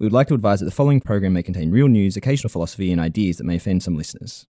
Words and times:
we 0.00 0.06
would 0.06 0.14
like 0.14 0.28
to 0.28 0.34
advise 0.34 0.60
that 0.60 0.64
the 0.64 0.72
following 0.72 0.98
program 0.98 1.34
may 1.34 1.42
contain 1.42 1.70
real 1.70 1.86
news, 1.86 2.16
occasional 2.16 2.48
philosophy, 2.48 2.90
and 2.90 2.98
ideas 2.98 3.36
that 3.36 3.44
may 3.44 3.56
offend 3.56 3.82
some 3.82 3.96
listeners. 3.96 4.46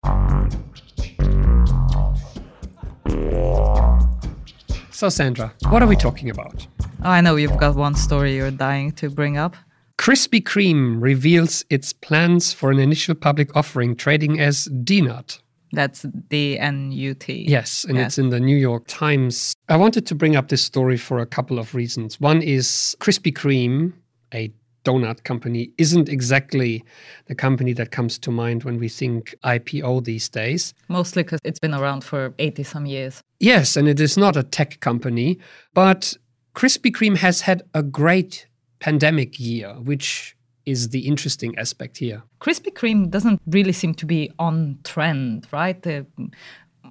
So, 4.90 5.08
Sandra, 5.08 5.54
what 5.70 5.82
are 5.82 5.86
we 5.86 5.96
talking 5.96 6.28
about? 6.28 6.66
Oh, 7.02 7.10
I 7.10 7.22
know 7.22 7.36
you've 7.36 7.56
got 7.56 7.76
one 7.76 7.94
story 7.94 8.36
you're 8.36 8.50
dying 8.50 8.92
to 8.92 9.08
bring 9.08 9.38
up. 9.38 9.56
Krispy 9.96 10.42
Kreme 10.42 11.00
reveals 11.00 11.64
its 11.70 11.94
plans 11.94 12.52
for 12.52 12.70
an 12.70 12.78
initial 12.78 13.14
public 13.14 13.56
offering 13.56 13.96
trading 13.96 14.38
as 14.38 14.68
DNUT. 14.68 15.40
That's 15.72 16.02
D 16.02 16.58
N 16.58 16.92
U 16.92 17.14
T. 17.14 17.44
Yes, 17.48 17.84
and 17.84 17.98
it's 17.98 18.18
in 18.18 18.30
the 18.30 18.40
New 18.40 18.56
York 18.56 18.84
Times. 18.86 19.54
I 19.68 19.76
wanted 19.76 20.06
to 20.06 20.14
bring 20.14 20.34
up 20.34 20.48
this 20.48 20.62
story 20.62 20.96
for 20.96 21.20
a 21.20 21.26
couple 21.26 21.58
of 21.58 21.74
reasons. 21.74 22.18
One 22.20 22.40
is 22.40 22.96
Krispy 23.00 23.32
Kreme, 23.32 23.92
a 24.32 24.50
donut 24.84 25.24
company, 25.24 25.70
isn't 25.78 26.08
exactly 26.08 26.84
the 27.26 27.34
company 27.34 27.72
that 27.74 27.90
comes 27.90 28.18
to 28.18 28.30
mind 28.30 28.64
when 28.64 28.78
we 28.78 28.88
think 28.88 29.34
IPO 29.44 30.04
these 30.04 30.28
days. 30.28 30.74
Mostly 30.88 31.22
because 31.22 31.40
it's 31.44 31.58
been 31.58 31.74
around 31.74 32.04
for 32.04 32.34
80 32.38 32.62
some 32.62 32.86
years. 32.86 33.22
Yes, 33.40 33.76
and 33.76 33.88
it 33.88 34.00
is 34.00 34.16
not 34.16 34.36
a 34.36 34.42
tech 34.42 34.80
company, 34.80 35.38
but 35.74 36.14
Krispy 36.54 36.90
Kreme 36.90 37.16
has 37.18 37.42
had 37.42 37.62
a 37.74 37.82
great 37.82 38.46
pandemic 38.80 39.38
year, 39.38 39.74
which 39.74 40.36
is 40.66 40.90
the 40.90 41.00
interesting 41.00 41.56
aspect 41.58 41.96
here. 41.96 42.22
Krispy 42.40 42.72
Kreme 42.72 43.10
doesn't 43.10 43.40
really 43.46 43.72
seem 43.72 43.94
to 43.94 44.06
be 44.06 44.30
on 44.38 44.78
trend, 44.84 45.46
right? 45.50 45.80
The, 45.80 46.06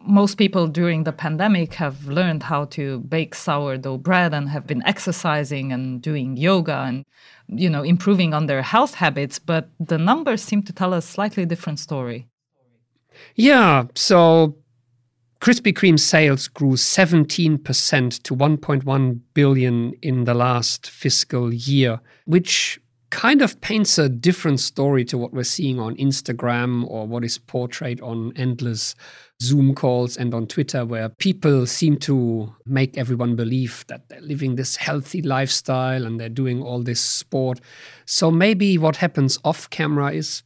most 0.07 0.35
people 0.35 0.67
during 0.67 1.03
the 1.03 1.11
pandemic 1.11 1.73
have 1.75 2.07
learned 2.07 2.43
how 2.43 2.65
to 2.65 2.99
bake 3.01 3.35
sourdough 3.35 3.97
bread 3.97 4.33
and 4.33 4.49
have 4.49 4.65
been 4.65 4.83
exercising 4.85 5.71
and 5.71 6.01
doing 6.01 6.37
yoga 6.37 6.83
and 6.87 7.05
you 7.47 7.69
know 7.69 7.83
improving 7.83 8.33
on 8.33 8.45
their 8.45 8.61
health 8.61 8.95
habits 8.95 9.39
but 9.39 9.69
the 9.79 9.97
numbers 9.97 10.41
seem 10.41 10.63
to 10.63 10.73
tell 10.73 10.93
a 10.93 11.01
slightly 11.01 11.45
different 11.45 11.79
story. 11.79 12.27
Yeah 13.35 13.85
so 13.95 14.57
Krispy 15.39 15.71
Kreme 15.71 15.99
sales 15.99 16.47
grew 16.47 16.73
17% 16.73 18.23
to 18.23 18.35
1.1 18.35 19.19
billion 19.35 19.93
in 20.01 20.23
the 20.23 20.33
last 20.33 20.89
fiscal 20.89 21.53
year, 21.53 21.99
which 22.25 22.79
kind 23.09 23.41
of 23.41 23.59
paints 23.61 23.97
a 23.97 24.09
different 24.09 24.59
story 24.59 25.05
to 25.05 25.17
what 25.17 25.33
we're 25.33 25.43
seeing 25.43 25.79
on 25.79 25.95
Instagram 25.95 26.85
or 26.89 27.07
what 27.07 27.23
is 27.23 27.37
portrayed 27.37 28.01
on 28.01 28.33
endless 28.35 28.95
Zoom 29.41 29.75
calls 29.75 30.17
and 30.17 30.33
on 30.33 30.47
Twitter, 30.47 30.83
where 30.83 31.09
people 31.09 31.65
seem 31.65 31.97
to 31.97 32.53
make 32.65 32.97
everyone 32.97 33.35
believe 33.35 33.85
that 33.87 34.09
they're 34.09 34.21
living 34.21 34.55
this 34.55 34.75
healthy 34.75 35.21
lifestyle 35.21 36.05
and 36.05 36.19
they're 36.19 36.27
doing 36.27 36.61
all 36.61 36.81
this 36.81 36.99
sport. 36.99 37.61
So 38.05 38.31
maybe 38.31 38.77
what 38.77 38.97
happens 38.97 39.37
off 39.43 39.69
camera 39.69 40.11
is 40.11 40.43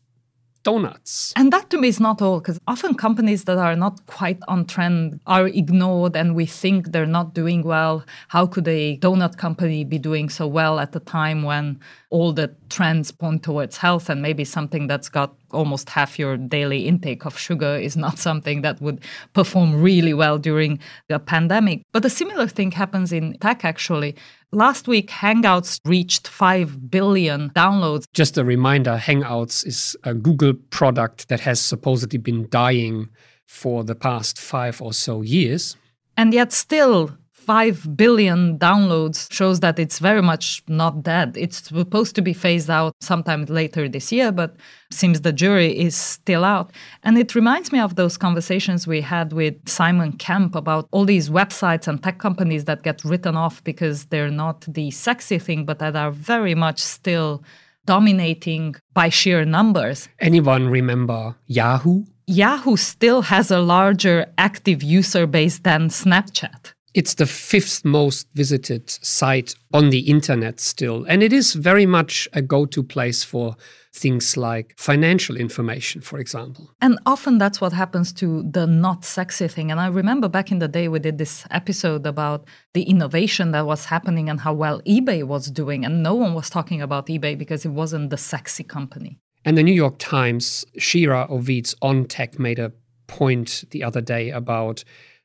donuts. 0.64 1.34
And 1.36 1.52
that 1.54 1.70
to 1.72 1.78
me 1.80 1.88
is 1.88 2.00
not 2.00 2.22
all, 2.22 2.40
because 2.40 2.60
often 2.68 2.94
companies 2.96 3.46
that 3.46 3.58
are 3.58 3.76
not 3.76 4.06
quite 4.06 4.40
on 4.48 4.66
trend 4.66 5.20
are 5.26 5.48
ignored 5.48 6.16
and 6.16 6.36
we 6.36 6.46
think 6.46 6.92
they're 6.92 7.06
not 7.06 7.34
doing 7.34 7.64
well. 7.64 8.06
How 8.28 8.46
could 8.46 8.68
a 8.68 8.98
donut 9.00 9.38
company 9.38 9.84
be 9.84 9.98
doing 9.98 10.30
so 10.30 10.48
well 10.48 10.80
at 10.80 10.92
the 10.92 11.00
time 11.00 11.44
when 11.44 11.80
all 12.12 12.34
the 12.34 12.54
trends 12.70 13.10
point 13.10 13.42
towards 13.42 13.78
health 13.78 14.10
and 14.10 14.22
maybe 14.22 14.44
something 14.44 14.86
that's 14.86 15.10
got 15.10 15.34
almost 15.52 15.90
half 15.90 16.20
your 16.20 16.38
daily 16.38 16.86
intake 16.88 17.26
of 17.26 17.38
sugar 17.38 17.76
is 17.78 17.98
not 17.98 18.20
something 18.28 18.62
that 18.62 18.80
would 18.82 19.02
perform 19.34 19.82
really 19.82 20.14
well 20.14 20.38
during 20.38 20.78
the 21.08 21.18
pandemic. 21.18 21.82
But 21.94 22.06
a 22.06 22.10
similar 22.10 22.48
thing 22.48 22.72
happens 22.72 23.12
in 23.12 23.38
tech 23.40 23.66
actually. 23.66 24.16
Last 24.52 24.86
week, 24.86 25.10
Hangouts 25.10 25.80
reached 25.86 26.28
5 26.28 26.92
billion 26.92 27.52
downloads. 27.52 28.04
Just 28.14 28.38
a 28.38 28.44
reminder 28.44 28.98
Hangouts 28.98 29.66
is 29.66 29.96
a 30.04 30.14
Google 30.14 30.54
product 30.70 31.30
that 31.30 31.40
has 31.40 31.62
supposedly 31.62 32.20
been 32.20 32.50
dying 32.50 33.08
for 33.48 33.86
the 33.86 33.96
past 33.96 34.38
five 34.38 34.82
or 34.82 34.92
so 34.92 35.22
years. 35.22 35.78
And 36.18 36.34
yet, 36.34 36.52
still, 36.52 37.18
5 37.42 37.98
billion 37.98 38.60
downloads 38.60 39.32
shows 39.32 39.62
that 39.62 39.80
it's 39.80 39.98
very 40.00 40.22
much 40.22 40.64
not 40.68 41.02
dead. 41.02 41.36
It's 41.36 41.64
supposed 41.70 42.16
to 42.16 42.22
be 42.22 42.34
phased 42.34 42.70
out 42.70 42.94
sometime 43.02 43.46
later 43.46 43.90
this 43.90 44.12
year, 44.12 44.32
but 44.32 44.56
seems 44.92 45.22
the 45.22 45.34
jury 45.34 45.78
is 45.78 45.96
still 45.96 46.46
out. 46.46 46.72
And 47.04 47.18
it 47.18 47.34
reminds 47.34 47.72
me 47.72 47.80
of 47.80 47.96
those 47.96 48.16
conversations 48.16 48.86
we 48.86 49.02
had 49.02 49.34
with 49.34 49.56
Simon 49.68 50.14
Kemp 50.14 50.56
about 50.56 50.88
all 50.92 51.06
these 51.06 51.30
websites 51.30 51.88
and 51.88 52.02
tech 52.02 52.20
companies 52.20 52.66
that 52.66 52.84
get 52.84 53.04
written 53.04 53.36
off 53.36 53.64
because 53.64 54.06
they're 54.06 54.30
not 54.30 54.62
the 54.68 54.92
sexy 54.92 55.40
thing, 55.40 55.66
but 55.66 55.80
that 55.80 55.96
are 55.96 56.12
very 56.12 56.54
much 56.54 56.80
still 56.80 57.44
dominating 57.86 58.76
by 58.94 59.10
sheer 59.10 59.46
numbers. 59.46 60.08
Anyone 60.20 60.70
remember 60.70 61.36
Yahoo? 61.48 62.04
Yahoo 62.28 62.78
still 62.78 63.24
has 63.24 63.50
a 63.50 63.60
larger 63.60 64.28
active 64.38 64.84
user 64.84 65.26
base 65.26 65.60
than 65.60 65.90
Snapchat. 65.90 66.74
It's 66.94 67.14
the 67.14 67.26
fifth 67.26 67.86
most 67.86 68.28
visited 68.34 68.90
site 68.90 69.56
on 69.74 69.92
the 69.92 70.00
internet 70.00 70.60
still. 70.60 71.06
And 71.06 71.24
it 71.24 71.32
is 71.32 71.54
very 71.54 71.86
much 71.86 72.28
a 72.34 72.42
go 72.42 72.66
to 72.66 72.84
place 72.84 73.24
for 73.24 73.56
things 73.94 74.36
like 74.36 74.74
financial 74.78 75.38
information, 75.38 76.02
for 76.02 76.20
example. 76.20 76.70
And 76.82 77.00
often 77.06 77.38
that's 77.38 77.62
what 77.62 77.72
happens 77.72 78.12
to 78.14 78.44
the 78.44 78.68
not 78.68 79.06
sexy 79.06 79.48
thing. 79.48 79.72
And 79.72 79.80
I 79.80 79.88
remember 79.88 80.28
back 80.28 80.52
in 80.52 80.60
the 80.60 80.68
day, 80.68 80.88
we 80.88 81.00
did 81.00 81.18
this 81.18 81.46
episode 81.52 82.06
about 82.06 82.46
the 82.74 82.84
innovation 82.84 83.52
that 83.52 83.66
was 83.66 83.86
happening 83.86 84.30
and 84.30 84.40
how 84.40 84.54
well 84.54 84.82
eBay 84.82 85.24
was 85.24 85.48
doing. 85.48 85.86
And 85.86 86.04
no 86.04 86.14
one 86.14 86.34
was 86.34 86.50
talking 86.50 86.82
about 86.82 87.08
eBay 87.08 87.38
because 87.38 87.66
it 87.66 87.72
wasn't 87.72 88.10
the 88.10 88.18
sexy 88.18 88.64
company. 88.64 89.18
And 89.44 89.58
the 89.58 89.64
New 89.64 89.74
York 89.74 89.96
Times, 89.98 90.66
Shira 90.78 91.26
Ovide's 91.30 91.74
on 91.82 92.06
tech 92.06 92.38
made 92.38 92.60
a 92.60 92.72
point 93.08 93.66
the 93.72 93.84
other 93.84 94.02
day 94.02 94.30
about 94.30 94.84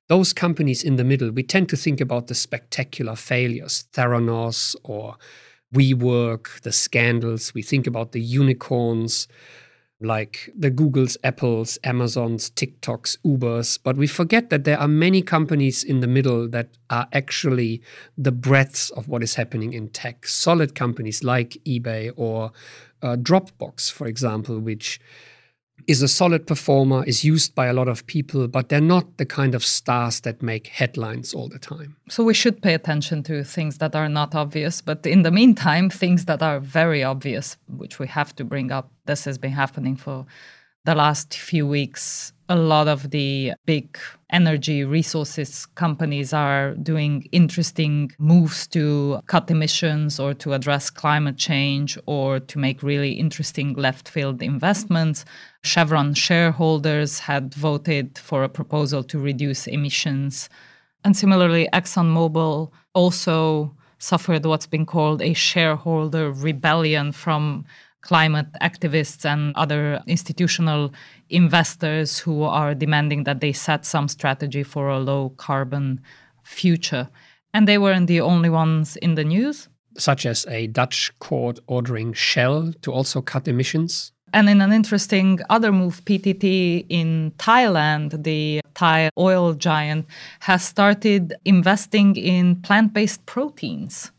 those 0.09 0.33
companies 0.33 0.83
in 0.83 0.97
the 0.97 1.05
middle, 1.05 1.31
we 1.31 1.43
tend 1.43 1.69
to 1.71 1.77
think 1.77 2.01
about 2.01 2.29
the 2.29 2.35
spectacular 2.35 3.17
failures, 3.17 3.87
Theranos 3.93 4.77
or 4.85 5.17
WeWork, 5.75 6.61
the 6.63 6.73
scandals. 6.73 7.53
We 7.55 7.63
think 7.63 7.87
about 7.87 8.13
the 8.13 8.21
unicorns 8.21 9.27
like 10.01 10.51
the 10.55 10.71
Googles, 10.71 11.17
Apples, 11.25 11.79
Amazons, 11.83 12.51
TikToks, 12.51 13.17
Ubers, 13.25 13.79
but 13.83 13.97
we 13.97 14.07
forget 14.07 14.51
that 14.51 14.65
there 14.65 14.79
are 14.79 14.89
many 14.89 15.23
companies 15.23 15.83
in 15.83 16.01
the 16.01 16.07
middle 16.07 16.49
that 16.49 16.69
are 16.91 17.09
actually 17.13 17.81
the 18.17 18.33
breadths 18.33 18.91
of 18.91 19.09
what 19.09 19.23
is 19.23 19.37
happening 19.37 19.73
in 19.73 19.89
tech. 19.89 20.27
Solid 20.27 20.75
companies 20.75 21.25
like 21.25 21.57
eBay 21.65 22.13
or 22.17 22.53
uh, 23.03 23.17
Dropbox, 23.17 23.91
for 23.91 24.07
example, 24.07 24.61
which 24.61 25.01
is 25.87 26.03
a 26.03 26.09
solid 26.09 26.47
performer, 26.47 27.05
is 27.05 27.25
used 27.25 27.55
by 27.55 27.67
a 27.67 27.73
lot 27.73 27.89
of 27.89 28.07
people, 28.07 28.49
but 28.49 28.69
they're 28.69 28.81
not 28.81 29.19
the 29.19 29.27
kind 29.27 29.55
of 29.55 29.65
stars 29.65 30.21
that 30.21 30.43
make 30.43 30.67
headlines 30.67 31.33
all 31.33 31.49
the 31.49 31.59
time. 31.59 31.97
So 32.09 32.25
we 32.25 32.35
should 32.35 32.61
pay 32.61 32.75
attention 32.75 33.23
to 33.25 33.45
things 33.45 33.79
that 33.79 33.95
are 33.95 34.09
not 34.09 34.35
obvious, 34.35 34.81
but 34.81 35.07
in 35.07 35.23
the 35.23 35.31
meantime, 35.31 35.89
things 35.89 36.25
that 36.25 36.43
are 36.43 36.59
very 36.61 37.05
obvious, 37.05 37.57
which 37.69 37.99
we 37.99 38.09
have 38.09 38.35
to 38.37 38.45
bring 38.45 38.73
up. 38.73 38.91
This 39.07 39.25
has 39.25 39.39
been 39.39 39.53
happening 39.53 39.97
for 39.97 40.27
the 40.87 40.95
last 40.95 41.35
few 41.35 41.67
weeks, 41.67 42.33
a 42.49 42.57
lot 42.57 42.87
of 42.87 43.11
the 43.11 43.53
big 43.67 43.99
energy 44.31 44.85
resources 44.85 45.67
companies 45.75 46.33
are 46.33 46.75
doing 46.75 47.29
interesting 47.33 48.13
moves 48.19 48.69
to 48.69 49.21
cut 49.27 49.51
emissions 49.51 50.21
or 50.21 50.33
to 50.33 50.53
address 50.53 50.89
climate 50.89 51.37
change 51.37 51.99
or 52.07 52.39
to 52.39 52.59
make 52.59 52.85
really 52.85 53.13
interesting 53.13 53.75
left 53.75 54.09
field 54.09 54.41
investments. 54.43 55.25
Chevron 55.65 56.15
shareholders 56.15 57.19
had 57.19 57.53
voted 57.55 58.17
for 58.19 58.45
a 58.45 58.49
proposal 58.49 59.03
to 59.03 59.19
reduce 59.19 59.67
emissions. 59.67 60.49
And 61.05 61.17
similarly, 61.17 61.69
ExxonMobil 61.73 62.71
also 62.95 63.75
suffered 63.99 64.47
what's 64.47 64.67
been 64.67 64.87
called 64.87 65.21
a 65.21 65.33
shareholder 65.33 66.31
rebellion 66.31 67.11
from 67.11 67.65
climate 68.07 68.47
activists 68.63 69.25
and 69.25 69.53
other 69.57 70.01
institutional 70.07 70.93
investors 71.29 72.21
who 72.21 72.45
are 72.45 72.73
demanding 72.73 73.25
that 73.25 73.41
they 73.41 73.53
set 73.53 73.85
some 73.85 74.07
strategy 74.07 74.63
for 74.63 74.89
a 74.89 75.01
low 75.01 75.31
carbon 75.31 76.01
future. 76.45 77.09
And 77.53 77.67
they 77.67 77.79
weren't 77.79 78.07
the 78.07 78.21
only 78.21 78.49
ones 78.49 78.97
in 78.97 79.17
the 79.17 79.25
news. 79.25 79.69
Such 79.99 80.25
as 80.25 80.47
a 80.47 80.69
Dutch 80.69 81.13
court 81.19 81.59
ordering 81.67 82.13
Shell 82.13 82.75
to 82.83 82.93
also 82.93 83.21
cut 83.23 83.49
emissions. 83.49 84.13
And 84.33 84.49
in 84.49 84.61
an 84.61 84.73
interesting 84.73 85.41
other 85.51 85.73
move, 85.73 86.05
PTT 86.05 86.87
in 86.89 87.33
Thailand, 87.39 88.23
the 88.23 88.61
Thai 88.75 89.11
oil 89.19 89.55
giant, 89.55 90.07
has 90.41 90.63
started 90.65 91.35
investing 91.45 92.15
in 92.17 92.57
plant 92.57 92.93
based 92.93 93.25
proteins 93.27 94.13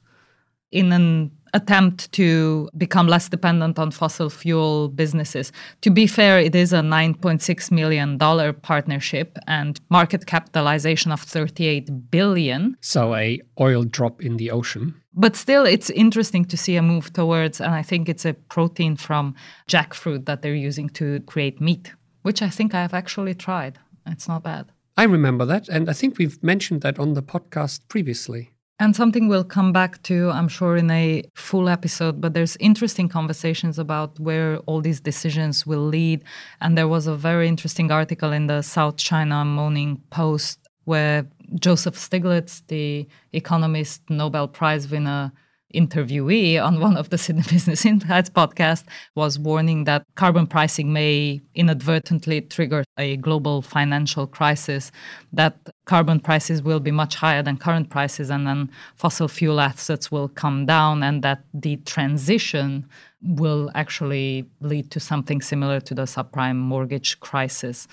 in 0.72 0.92
an 0.92 1.32
attempt 1.54 2.12
to 2.14 2.70
become 2.78 3.08
less 3.08 3.30
dependent 3.30 3.80
on 3.80 3.92
fossil 3.92 4.30
fuel 4.30 4.90
businesses. 4.90 5.52
To 5.82 5.90
be 5.90 6.08
fair, 6.08 6.40
it 6.40 6.56
is 6.56 6.74
a 6.74 6.82
$9.6 6.82 7.72
million 7.72 8.18
partnership 8.62 9.38
and 9.48 9.80
market 9.90 10.26
capitalization 10.26 11.12
of 11.12 11.22
38 11.22 12.12
billion. 12.12 12.78
So 12.82 13.16
a 13.16 13.42
oil 13.60 13.84
drop 13.84 14.22
in 14.22 14.38
the 14.38 14.52
ocean. 14.52 14.96
But 15.14 15.36
still, 15.36 15.66
it's 15.66 15.90
interesting 15.90 16.46
to 16.46 16.58
see 16.58 16.76
a 16.76 16.82
move 16.82 17.12
towards, 17.12 17.60
and 17.60 17.74
I 17.74 17.82
think 17.82 18.08
it's 18.08 18.26
a 18.26 18.34
protein 18.34 18.96
from 18.96 19.34
jackfruit 19.68 20.26
that 20.26 20.44
they're 20.44 20.54
using 20.54 20.90
to 20.90 21.22
create 21.22 21.60
meat, 21.60 21.92
which 22.22 22.44
I 22.44 22.50
think 22.50 22.76
I 22.76 22.82
have 22.82 22.94
actually 22.94 23.34
tried. 23.34 23.80
It's 24.06 24.28
not 24.28 24.44
bad. 24.44 24.72
I 24.96 25.04
remember 25.04 25.46
that. 25.46 25.70
And 25.70 25.90
I 25.90 25.94
think 25.94 26.18
we've 26.18 26.42
mentioned 26.44 26.82
that 26.82 27.00
on 27.00 27.14
the 27.14 27.24
podcast 27.24 27.82
previously. 27.88 28.52
And 28.80 28.96
something 28.96 29.28
we'll 29.28 29.44
come 29.44 29.74
back 29.74 30.04
to, 30.04 30.30
I'm 30.30 30.48
sure, 30.48 30.78
in 30.78 30.92
a 30.92 31.24
full 31.34 31.68
episode, 31.68 32.22
but 32.22 32.36
there's 32.36 32.56
interesting 32.58 33.10
conversations 33.10 33.80
about 33.80 34.20
where 34.20 34.60
all 34.68 34.82
these 34.82 35.00
decisions 35.00 35.66
will 35.66 35.86
lead. 35.86 36.24
And 36.62 36.78
there 36.78 36.88
was 36.88 37.08
a 37.08 37.16
very 37.16 37.48
interesting 37.48 37.92
article 37.92 38.32
in 38.32 38.46
the 38.46 38.62
South 38.62 38.98
China 38.98 39.44
Morning 39.44 40.00
Post 40.12 40.60
where 40.86 41.28
Joseph 41.60 41.96
Stiglitz, 41.96 42.62
the 42.68 43.08
economist 43.34 44.02
Nobel 44.10 44.48
Prize 44.48 44.88
winner, 44.90 45.32
interviewee 45.74 46.64
on 46.64 46.80
one 46.88 46.98
of 46.98 47.10
the 47.10 47.18
Sydney 47.18 47.44
Business 47.50 47.86
Insights 47.86 48.30
podcast 48.30 48.84
was 49.16 49.38
warning 49.40 49.84
that 49.86 50.04
carbon 50.16 50.48
pricing 50.48 50.94
may 50.94 51.42
inadvertently 51.56 52.42
trigger 52.42 52.84
a 52.98 53.18
global 53.18 53.62
financial 53.62 54.28
crisis, 54.28 54.92
that 55.34 55.58
carbon 55.86 56.20
prices 56.20 56.62
will 56.62 56.80
be 56.80 56.92
much 56.92 57.16
higher 57.16 57.44
than 57.44 57.58
current 57.58 57.90
prices, 57.90 58.30
and 58.30 58.48
then 58.48 58.70
fossil 58.96 59.28
fuel 59.28 59.60
assets 59.60 60.12
will 60.12 60.28
come 60.30 60.66
down, 60.66 61.04
and 61.04 61.24
that 61.24 61.44
the 61.54 61.78
transition 61.78 62.88
will 63.22 63.72
actually 63.74 64.46
lead 64.62 64.92
to 64.92 65.00
something 65.00 65.42
similar 65.42 65.80
to 65.80 65.94
the 65.94 66.04
subprime 66.04 66.58
mortgage 66.58 67.20
crisis. 67.20 67.88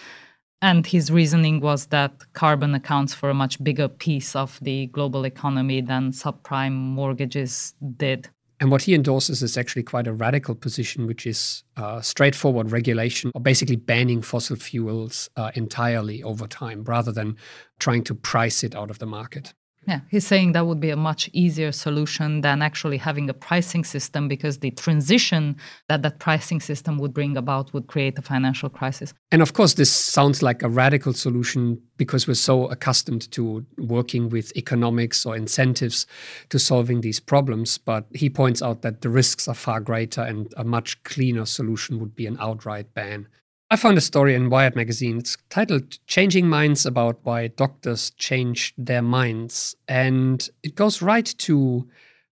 And 0.65 0.87
his 0.87 1.11
reasoning 1.11 1.61
was 1.61 1.89
that 1.89 2.15
carbon 2.33 2.75
accounts 2.75 3.13
for 3.13 3.29
a 3.29 3.35
much 3.35 3.63
bigger 3.63 3.87
piece 3.87 4.35
of 4.35 4.59
the 4.63 4.87
global 4.87 5.27
economy 5.27 5.83
than 5.83 6.11
subprime 6.11 6.73
mortgages 6.73 7.75
did. 7.99 8.31
And 8.61 8.71
what 8.71 8.81
he 8.81 8.95
endorses 8.95 9.43
is 9.43 9.59
actually 9.59 9.83
quite 9.83 10.07
a 10.07 10.15
radical 10.15 10.55
position, 10.55 11.07
which 11.07 11.27
is 11.27 11.65
uh, 11.77 12.01
straightforward 12.01 12.73
regulation 12.73 13.31
or 13.35 13.43
basically 13.43 13.77
banning 13.77 14.23
fossil 14.23 14.57
fuels 14.57 15.29
uh, 15.37 15.51
entirely 15.55 16.23
over 16.23 16.47
time 16.47 16.83
rather 16.85 17.13
than 17.13 17.37
trying 17.79 18.03
to 18.05 18.15
price 18.15 18.65
it 18.65 18.75
out 18.75 18.89
of 18.89 19.01
the 19.01 19.07
market. 19.07 19.53
Yeah, 19.87 20.01
he's 20.11 20.27
saying 20.27 20.53
that 20.53 20.67
would 20.67 20.81
be 20.81 20.91
a 20.91 20.97
much 20.97 21.29
easier 21.33 21.73
solution 21.73 22.41
than 22.41 22.63
actually 22.63 22.97
having 22.97 23.29
a 23.29 23.35
pricing 23.35 23.85
system 23.85 24.29
because 24.29 24.59
the 24.59 24.71
transition 24.71 25.57
that 25.89 26.03
that 26.03 26.19
pricing 26.19 26.61
system 26.61 26.99
would 26.99 27.13
bring 27.13 27.37
about 27.37 27.73
would 27.75 27.87
create 27.87 28.19
a 28.19 28.23
financial 28.23 28.69
crisis. 28.69 29.13
And 29.31 29.43
of 29.43 29.53
course, 29.53 29.75
this 29.75 29.91
sounds 29.91 30.43
like 30.43 30.63
a 30.63 30.69
radical 30.69 31.13
solution 31.13 31.83
because 31.97 32.27
we're 32.27 32.35
so 32.35 32.67
accustomed 32.67 33.31
to 33.33 33.65
working 33.79 34.29
with 34.29 34.57
economics 34.57 35.27
or 35.27 35.37
incentives 35.37 36.07
to 36.49 36.59
solving 36.59 37.03
these 37.03 37.21
problems. 37.21 37.79
But 37.79 38.07
he 38.15 38.31
points 38.31 38.63
out 38.63 38.83
that 38.83 39.03
the 39.03 39.11
risks 39.11 39.49
are 39.49 39.55
far 39.55 39.81
greater 39.81 40.23
and 40.23 40.53
a 40.57 40.65
much 40.65 41.03
cleaner 41.03 41.47
solution 41.47 42.01
would 42.01 42.15
be 42.15 42.27
an 42.27 42.37
outright 42.41 42.95
ban. 42.95 43.29
I 43.75 43.77
found 43.77 43.99
a 43.99 44.01
story 44.01 44.37
in 44.37 44.51
Wired 44.51 44.77
magazine. 44.77 45.19
It's 45.19 45.37
titled 45.51 45.99
Changing 46.07 46.49
Minds 46.49 46.87
About 46.87 47.19
Why 47.25 47.49
Doctors 47.49 48.11
Change 48.11 48.73
Their 48.79 49.03
Minds. 49.03 49.75
And 49.89 50.49
it 50.63 50.77
goes 50.77 51.03
right 51.03 51.27
to 51.39 51.89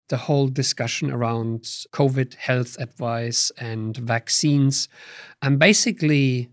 the 0.06 0.18
whole 0.18 0.46
discussion 0.46 1.10
around 1.10 1.62
COVID 1.92 2.34
health 2.34 2.78
advice 2.78 3.50
and 3.58 3.96
vaccines, 3.96 4.88
and 5.42 5.58
basically 5.58 6.48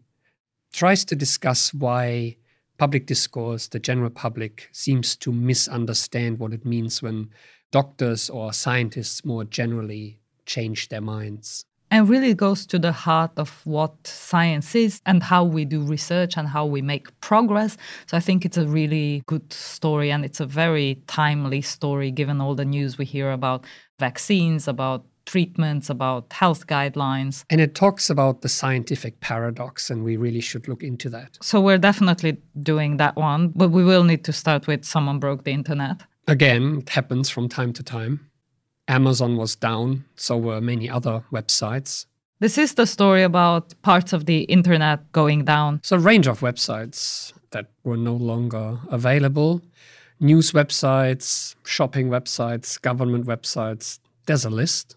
tries 0.74 1.06
to 1.06 1.16
discuss 1.16 1.72
why 1.72 2.38
public 2.80 3.06
discourse, 3.06 3.68
the 3.68 3.78
general 3.78 4.10
public, 4.10 4.70
seems 4.72 5.16
to 5.18 5.32
misunderstand 5.32 6.40
what 6.40 6.52
it 6.52 6.66
means 6.66 7.00
when 7.00 7.30
doctors 7.70 8.28
or 8.28 8.54
scientists 8.54 9.24
more 9.24 9.44
generally 9.44 10.20
change 10.48 10.90
their 10.90 11.00
minds 11.00 11.66
and 11.92 12.10
really 12.10 12.34
goes 12.34 12.66
to 12.68 12.80
the 12.80 12.92
heart 12.92 13.32
of 13.38 13.62
what 13.66 13.96
science 14.06 14.76
is 14.76 15.02
and 15.06 15.24
how 15.24 15.44
we 15.44 15.66
do 15.66 15.82
research 15.82 16.38
and 16.38 16.48
how 16.48 16.66
we 16.66 16.82
make 16.82 17.08
progress. 17.22 17.78
So 18.08 18.18
I 18.18 18.20
think 18.20 18.46
it's 18.46 18.58
a 18.58 18.68
really 18.68 19.24
good 19.26 19.52
story 19.52 20.12
and 20.12 20.24
it's 20.24 20.40
a 20.40 20.46
very 20.46 21.02
timely 21.08 21.62
story 21.62 22.12
given 22.12 22.42
all 22.42 22.56
the 22.56 22.66
news 22.66 22.98
we 22.98 23.06
hear 23.06 23.32
about 23.32 23.66
vaccines, 24.00 24.68
about 24.68 25.06
treatments, 25.26 25.90
about 25.90 26.34
health 26.34 26.66
guidelines. 26.66 27.44
And 27.50 27.62
it 27.62 27.76
talks 27.76 28.10
about 28.10 28.42
the 28.42 28.50
scientific 28.50 29.20
paradox, 29.20 29.92
and 29.92 30.04
we 30.04 30.18
really 30.18 30.42
should 30.42 30.68
look 30.68 30.82
into 30.82 31.10
that. 31.10 31.38
So 31.42 31.62
we're 31.62 31.78
definitely 31.78 32.38
doing 32.64 32.98
that 32.98 33.16
one, 33.16 33.50
but 33.56 33.70
we 33.70 33.84
will 33.84 34.04
need 34.04 34.24
to 34.26 34.34
start 34.34 34.66
with 34.66 34.86
someone 34.86 35.20
broke 35.20 35.44
the 35.44 35.52
internet. 35.52 36.02
Again, 36.28 36.80
it 36.80 36.90
happens 36.90 37.30
from 37.30 37.48
time 37.48 37.74
to 37.74 37.84
time. 37.84 38.29
Amazon 38.90 39.38
was 39.38 39.56
down, 39.56 40.04
so 40.16 40.36
were 40.36 40.60
many 40.60 40.90
other 40.90 41.24
websites. 41.32 42.08
This 42.40 42.58
is 42.58 42.74
the 42.74 42.88
story 42.88 43.24
about 43.24 43.80
parts 43.84 44.14
of 44.14 44.26
the 44.26 44.42
internet 44.44 45.12
going 45.12 45.46
down. 45.46 45.80
So, 45.84 45.96
a 45.96 46.00
range 46.00 46.28
of 46.28 46.40
websites 46.40 47.34
that 47.52 47.68
were 47.84 47.98
no 47.98 48.16
longer 48.16 48.80
available 48.90 49.62
news 50.20 50.52
websites, 50.52 51.56
shopping 51.66 52.10
websites, 52.10 52.82
government 52.82 53.26
websites. 53.26 54.00
There's 54.26 54.46
a 54.46 54.50
list. 54.50 54.96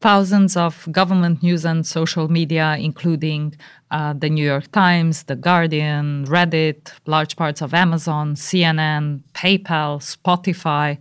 Thousands 0.00 0.56
of 0.56 0.88
government 0.92 1.42
news 1.42 1.64
and 1.64 1.84
social 1.84 2.28
media, 2.28 2.76
including 2.78 3.56
uh, 3.90 4.12
the 4.12 4.30
New 4.30 4.44
York 4.44 4.70
Times, 4.70 5.24
The 5.24 5.34
Guardian, 5.34 6.24
Reddit, 6.26 6.92
large 7.06 7.34
parts 7.34 7.60
of 7.60 7.74
Amazon, 7.74 8.34
CNN, 8.34 9.22
PayPal, 9.34 9.98
Spotify, 9.98 10.98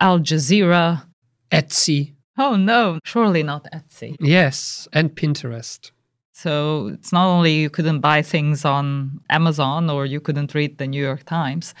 Al 0.00 0.20
Jazeera, 0.20 1.07
Etsy. 1.50 2.14
Oh 2.36 2.56
no, 2.56 2.98
surely 3.04 3.42
not 3.42 3.66
Etsy. 3.72 4.16
Yes, 4.20 4.86
and 4.92 5.14
Pinterest. 5.14 5.90
So 6.32 6.88
it's 6.94 7.12
not 7.12 7.26
only 7.26 7.54
you 7.54 7.68
couldn't 7.68 8.00
buy 8.00 8.22
things 8.22 8.64
on 8.64 9.20
Amazon 9.28 9.90
or 9.90 10.06
you 10.06 10.20
couldn't 10.20 10.54
read 10.54 10.78
the 10.78 10.86
New 10.86 11.02
York 11.02 11.24
Times, 11.24 11.74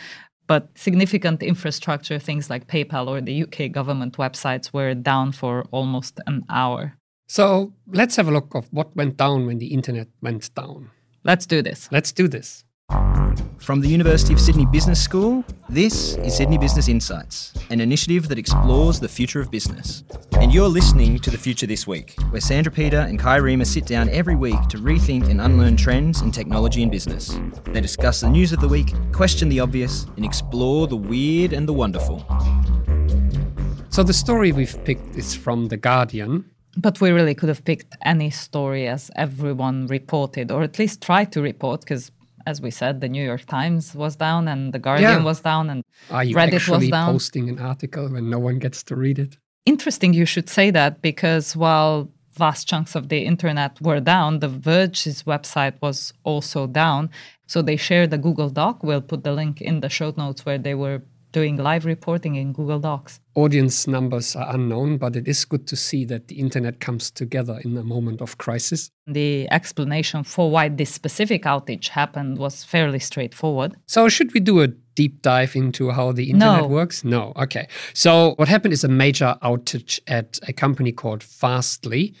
but 0.48 0.68
significant 0.74 1.42
infrastructure, 1.42 2.18
things 2.18 2.50
like 2.50 2.66
PayPal 2.66 3.06
or 3.06 3.20
the 3.20 3.44
UK 3.44 3.70
government 3.70 4.16
websites, 4.16 4.72
were 4.72 4.94
down 4.94 5.30
for 5.30 5.64
almost 5.70 6.18
an 6.26 6.44
hour. 6.48 6.94
So 7.28 7.72
let's 7.86 8.16
have 8.16 8.26
a 8.26 8.32
look 8.32 8.54
of 8.54 8.66
what 8.72 8.96
went 8.96 9.16
down 9.16 9.46
when 9.46 9.58
the 9.58 9.66
internet 9.66 10.08
went 10.22 10.52
down. 10.54 10.90
Let's 11.22 11.46
do 11.46 11.62
this. 11.62 11.88
Let's 11.92 12.10
do 12.10 12.26
this. 12.26 12.64
From 13.58 13.80
the 13.80 13.88
University 13.88 14.32
of 14.32 14.40
Sydney 14.40 14.64
Business 14.66 15.02
School, 15.02 15.44
this 15.68 16.16
is 16.16 16.36
Sydney 16.36 16.56
Business 16.56 16.88
Insights, 16.88 17.52
an 17.70 17.80
initiative 17.80 18.28
that 18.28 18.38
explores 18.38 18.98
the 18.98 19.08
future 19.08 19.40
of 19.40 19.50
business. 19.50 20.04
And 20.32 20.54
you're 20.54 20.68
listening 20.68 21.18
to 21.18 21.30
The 21.30 21.36
Future 21.36 21.66
This 21.66 21.86
Week, 21.86 22.14
where 22.30 22.40
Sandra 22.40 22.72
Peter 22.72 23.00
and 23.00 23.18
Kai 23.18 23.38
Riemer 23.38 23.66
sit 23.66 23.84
down 23.84 24.08
every 24.08 24.36
week 24.36 24.60
to 24.68 24.78
rethink 24.78 25.28
and 25.28 25.40
unlearn 25.40 25.76
trends 25.76 26.22
in 26.22 26.32
technology 26.32 26.82
and 26.82 26.90
business. 26.90 27.38
They 27.64 27.80
discuss 27.80 28.20
the 28.20 28.30
news 28.30 28.52
of 28.52 28.60
the 28.60 28.68
week, 28.68 28.94
question 29.12 29.48
the 29.48 29.60
obvious, 29.60 30.06
and 30.16 30.24
explore 30.24 30.86
the 30.86 30.96
weird 30.96 31.52
and 31.52 31.68
the 31.68 31.74
wonderful. 31.74 32.24
So 33.90 34.02
the 34.02 34.14
story 34.14 34.52
we've 34.52 34.82
picked 34.84 35.16
is 35.16 35.34
from 35.34 35.68
The 35.68 35.76
Guardian. 35.76 36.48
But 36.76 37.00
we 37.00 37.10
really 37.10 37.34
could 37.34 37.48
have 37.48 37.64
picked 37.64 37.96
any 38.02 38.30
story 38.30 38.86
as 38.86 39.10
everyone 39.16 39.88
reported, 39.88 40.50
or 40.52 40.62
at 40.62 40.78
least 40.78 41.02
tried 41.02 41.32
to 41.32 41.42
report, 41.42 41.80
because 41.80 42.12
as 42.48 42.60
we 42.60 42.70
said, 42.70 43.00
the 43.00 43.10
New 43.16 43.24
York 43.30 43.44
Times 43.58 43.94
was 43.94 44.16
down 44.16 44.48
and 44.52 44.72
the 44.74 44.78
Guardian 44.78 45.18
yeah. 45.18 45.30
was 45.30 45.40
down 45.50 45.64
and 45.70 45.80
Are 46.10 46.24
you 46.24 46.34
Reddit 46.34 46.54
actually 46.54 46.86
was 46.86 46.96
down. 46.98 47.12
posting 47.12 47.46
an 47.52 47.58
article 47.72 48.06
when 48.14 48.30
no 48.30 48.40
one 48.48 48.58
gets 48.58 48.82
to 48.88 48.96
read 48.96 49.18
it? 49.18 49.36
Interesting 49.66 50.10
you 50.14 50.26
should 50.32 50.48
say 50.48 50.70
that 50.70 51.02
because 51.02 51.46
while 51.64 52.10
vast 52.38 52.66
chunks 52.70 52.94
of 52.94 53.04
the 53.10 53.20
internet 53.32 53.72
were 53.80 54.00
down, 54.00 54.38
The 54.38 54.48
Verge's 54.48 55.24
website 55.24 55.76
was 55.82 55.98
also 56.24 56.66
down. 56.66 57.10
So 57.46 57.60
they 57.60 57.76
shared 57.76 58.12
a 58.14 58.18
Google 58.18 58.50
Doc. 58.50 58.82
We'll 58.82 59.08
put 59.12 59.24
the 59.24 59.32
link 59.32 59.60
in 59.60 59.80
the 59.80 59.90
show 59.90 60.14
notes 60.16 60.46
where 60.46 60.58
they 60.66 60.74
were 60.74 61.02
doing 61.32 61.56
live 61.56 61.84
reporting 61.84 62.36
in 62.36 62.52
Google 62.52 62.78
Docs. 62.78 63.20
Audience 63.34 63.86
numbers 63.86 64.34
are 64.34 64.54
unknown, 64.54 64.98
but 64.98 65.14
it 65.14 65.28
is 65.28 65.44
good 65.44 65.66
to 65.68 65.76
see 65.76 66.04
that 66.06 66.28
the 66.28 66.38
internet 66.40 66.80
comes 66.80 67.10
together 67.10 67.60
in 67.64 67.76
a 67.76 67.82
moment 67.82 68.20
of 68.20 68.38
crisis. 68.38 68.90
The 69.06 69.48
explanation 69.50 70.24
for 70.24 70.50
why 70.50 70.68
this 70.68 70.92
specific 70.92 71.44
outage 71.44 71.88
happened 71.88 72.38
was 72.38 72.64
fairly 72.64 72.98
straightforward. 72.98 73.76
So, 73.86 74.08
should 74.08 74.34
we 74.34 74.40
do 74.40 74.60
a 74.60 74.68
deep 74.68 75.22
dive 75.22 75.54
into 75.54 75.90
how 75.90 76.12
the 76.12 76.30
internet 76.30 76.62
no. 76.62 76.68
works? 76.68 77.04
No. 77.04 77.32
Okay. 77.36 77.68
So, 77.94 78.34
what 78.36 78.48
happened 78.48 78.72
is 78.72 78.84
a 78.84 78.88
major 78.88 79.36
outage 79.42 80.00
at 80.06 80.38
a 80.48 80.52
company 80.52 80.92
called 80.92 81.22
Fastly. 81.22 82.14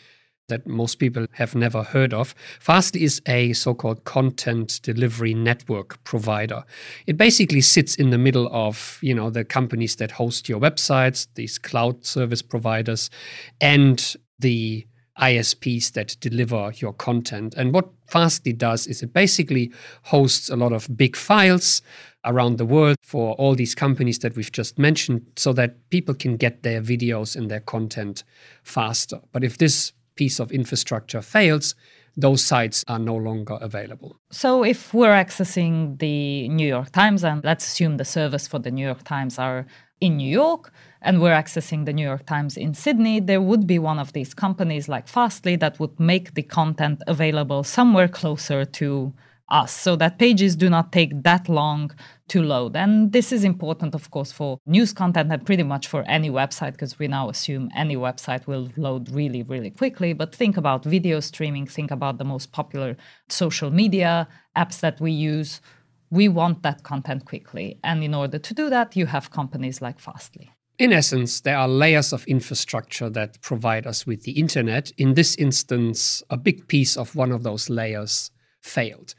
That 0.48 0.66
most 0.66 0.96
people 0.96 1.26
have 1.32 1.54
never 1.54 1.82
heard 1.82 2.12
of. 2.12 2.34
Fastly 2.58 3.04
is 3.04 3.22
a 3.26 3.52
so 3.52 3.74
called 3.74 4.04
content 4.04 4.80
delivery 4.82 5.34
network 5.34 6.02
provider. 6.04 6.64
It 7.06 7.16
basically 7.16 7.60
sits 7.60 7.94
in 7.94 8.10
the 8.10 8.18
middle 8.18 8.48
of 8.52 8.98
you 9.02 9.14
know, 9.14 9.30
the 9.30 9.44
companies 9.44 9.96
that 9.96 10.12
host 10.12 10.48
your 10.48 10.60
websites, 10.60 11.28
these 11.34 11.58
cloud 11.58 12.04
service 12.04 12.42
providers, 12.42 13.10
and 13.60 14.16
the 14.38 14.86
ISPs 15.20 15.92
that 15.92 16.16
deliver 16.20 16.72
your 16.76 16.92
content. 16.92 17.54
And 17.56 17.74
what 17.74 17.88
Fastly 18.06 18.52
does 18.52 18.86
is 18.86 19.02
it 19.02 19.12
basically 19.12 19.72
hosts 20.04 20.48
a 20.48 20.56
lot 20.56 20.72
of 20.72 20.96
big 20.96 21.16
files 21.16 21.82
around 22.24 22.58
the 22.58 22.64
world 22.64 22.96
for 23.02 23.34
all 23.34 23.54
these 23.54 23.74
companies 23.74 24.20
that 24.20 24.36
we've 24.36 24.52
just 24.52 24.78
mentioned 24.78 25.26
so 25.36 25.52
that 25.52 25.90
people 25.90 26.14
can 26.14 26.36
get 26.36 26.62
their 26.62 26.80
videos 26.80 27.36
and 27.36 27.50
their 27.50 27.60
content 27.60 28.22
faster. 28.62 29.20
But 29.32 29.44
if 29.44 29.58
this 29.58 29.92
piece 30.18 30.40
of 30.40 30.52
infrastructure 30.52 31.22
fails, 31.22 31.74
those 32.16 32.42
sites 32.42 32.84
are 32.88 32.98
no 32.98 33.14
longer 33.14 33.56
available. 33.60 34.16
So, 34.30 34.64
if 34.64 34.92
we're 34.92 35.18
accessing 35.24 35.98
the 36.00 36.48
New 36.48 36.66
York 36.66 36.90
Times, 36.90 37.24
and 37.24 37.44
let's 37.44 37.64
assume 37.66 37.96
the 37.96 38.04
servers 38.04 38.48
for 38.48 38.58
the 38.58 38.72
New 38.72 38.84
York 38.84 39.04
Times 39.04 39.38
are 39.38 39.66
in 40.00 40.16
New 40.16 40.30
York, 40.30 40.72
and 41.00 41.20
we're 41.20 41.38
accessing 41.42 41.86
the 41.86 41.92
New 41.92 42.06
York 42.12 42.26
Times 42.26 42.56
in 42.56 42.74
Sydney, 42.74 43.20
there 43.20 43.40
would 43.40 43.66
be 43.66 43.78
one 43.78 44.00
of 44.00 44.12
these 44.12 44.34
companies 44.34 44.88
like 44.88 45.06
Fastly 45.06 45.54
that 45.56 45.78
would 45.78 45.98
make 46.00 46.34
the 46.34 46.42
content 46.42 47.02
available 47.06 47.62
somewhere 47.62 48.08
closer 48.08 48.64
to 48.64 49.12
us 49.50 49.72
so 49.72 49.96
that 49.96 50.18
pages 50.18 50.56
do 50.56 50.68
not 50.68 50.92
take 50.92 51.22
that 51.22 51.48
long 51.48 51.90
to 52.28 52.42
load. 52.42 52.76
And 52.76 53.12
this 53.12 53.32
is 53.32 53.44
important, 53.44 53.94
of 53.94 54.10
course, 54.10 54.30
for 54.30 54.58
news 54.66 54.92
content 54.92 55.32
and 55.32 55.44
pretty 55.44 55.62
much 55.62 55.86
for 55.88 56.02
any 56.02 56.30
website, 56.30 56.72
because 56.72 56.98
we 56.98 57.08
now 57.08 57.30
assume 57.30 57.70
any 57.74 57.96
website 57.96 58.46
will 58.46 58.68
load 58.76 59.10
really, 59.10 59.42
really 59.42 59.70
quickly. 59.70 60.12
But 60.12 60.34
think 60.34 60.56
about 60.56 60.84
video 60.84 61.20
streaming, 61.20 61.66
think 61.66 61.90
about 61.90 62.18
the 62.18 62.24
most 62.24 62.52
popular 62.52 62.96
social 63.28 63.70
media 63.70 64.28
apps 64.56 64.80
that 64.80 65.00
we 65.00 65.12
use. 65.12 65.60
We 66.10 66.28
want 66.28 66.62
that 66.62 66.82
content 66.82 67.24
quickly. 67.24 67.78
And 67.84 68.02
in 68.02 68.14
order 68.14 68.38
to 68.38 68.54
do 68.54 68.70
that, 68.70 68.96
you 68.96 69.06
have 69.06 69.30
companies 69.30 69.80
like 69.80 69.98
Fastly. 69.98 70.50
In 70.78 70.92
essence, 70.92 71.40
there 71.40 71.56
are 71.56 71.66
layers 71.66 72.12
of 72.12 72.24
infrastructure 72.26 73.10
that 73.10 73.40
provide 73.42 73.84
us 73.84 74.06
with 74.06 74.22
the 74.22 74.32
internet. 74.32 74.92
In 74.96 75.14
this 75.14 75.34
instance, 75.34 76.22
a 76.30 76.36
big 76.36 76.68
piece 76.68 76.96
of 76.96 77.16
one 77.16 77.32
of 77.32 77.42
those 77.42 77.68
layers 77.68 78.30
failed, 78.60 79.14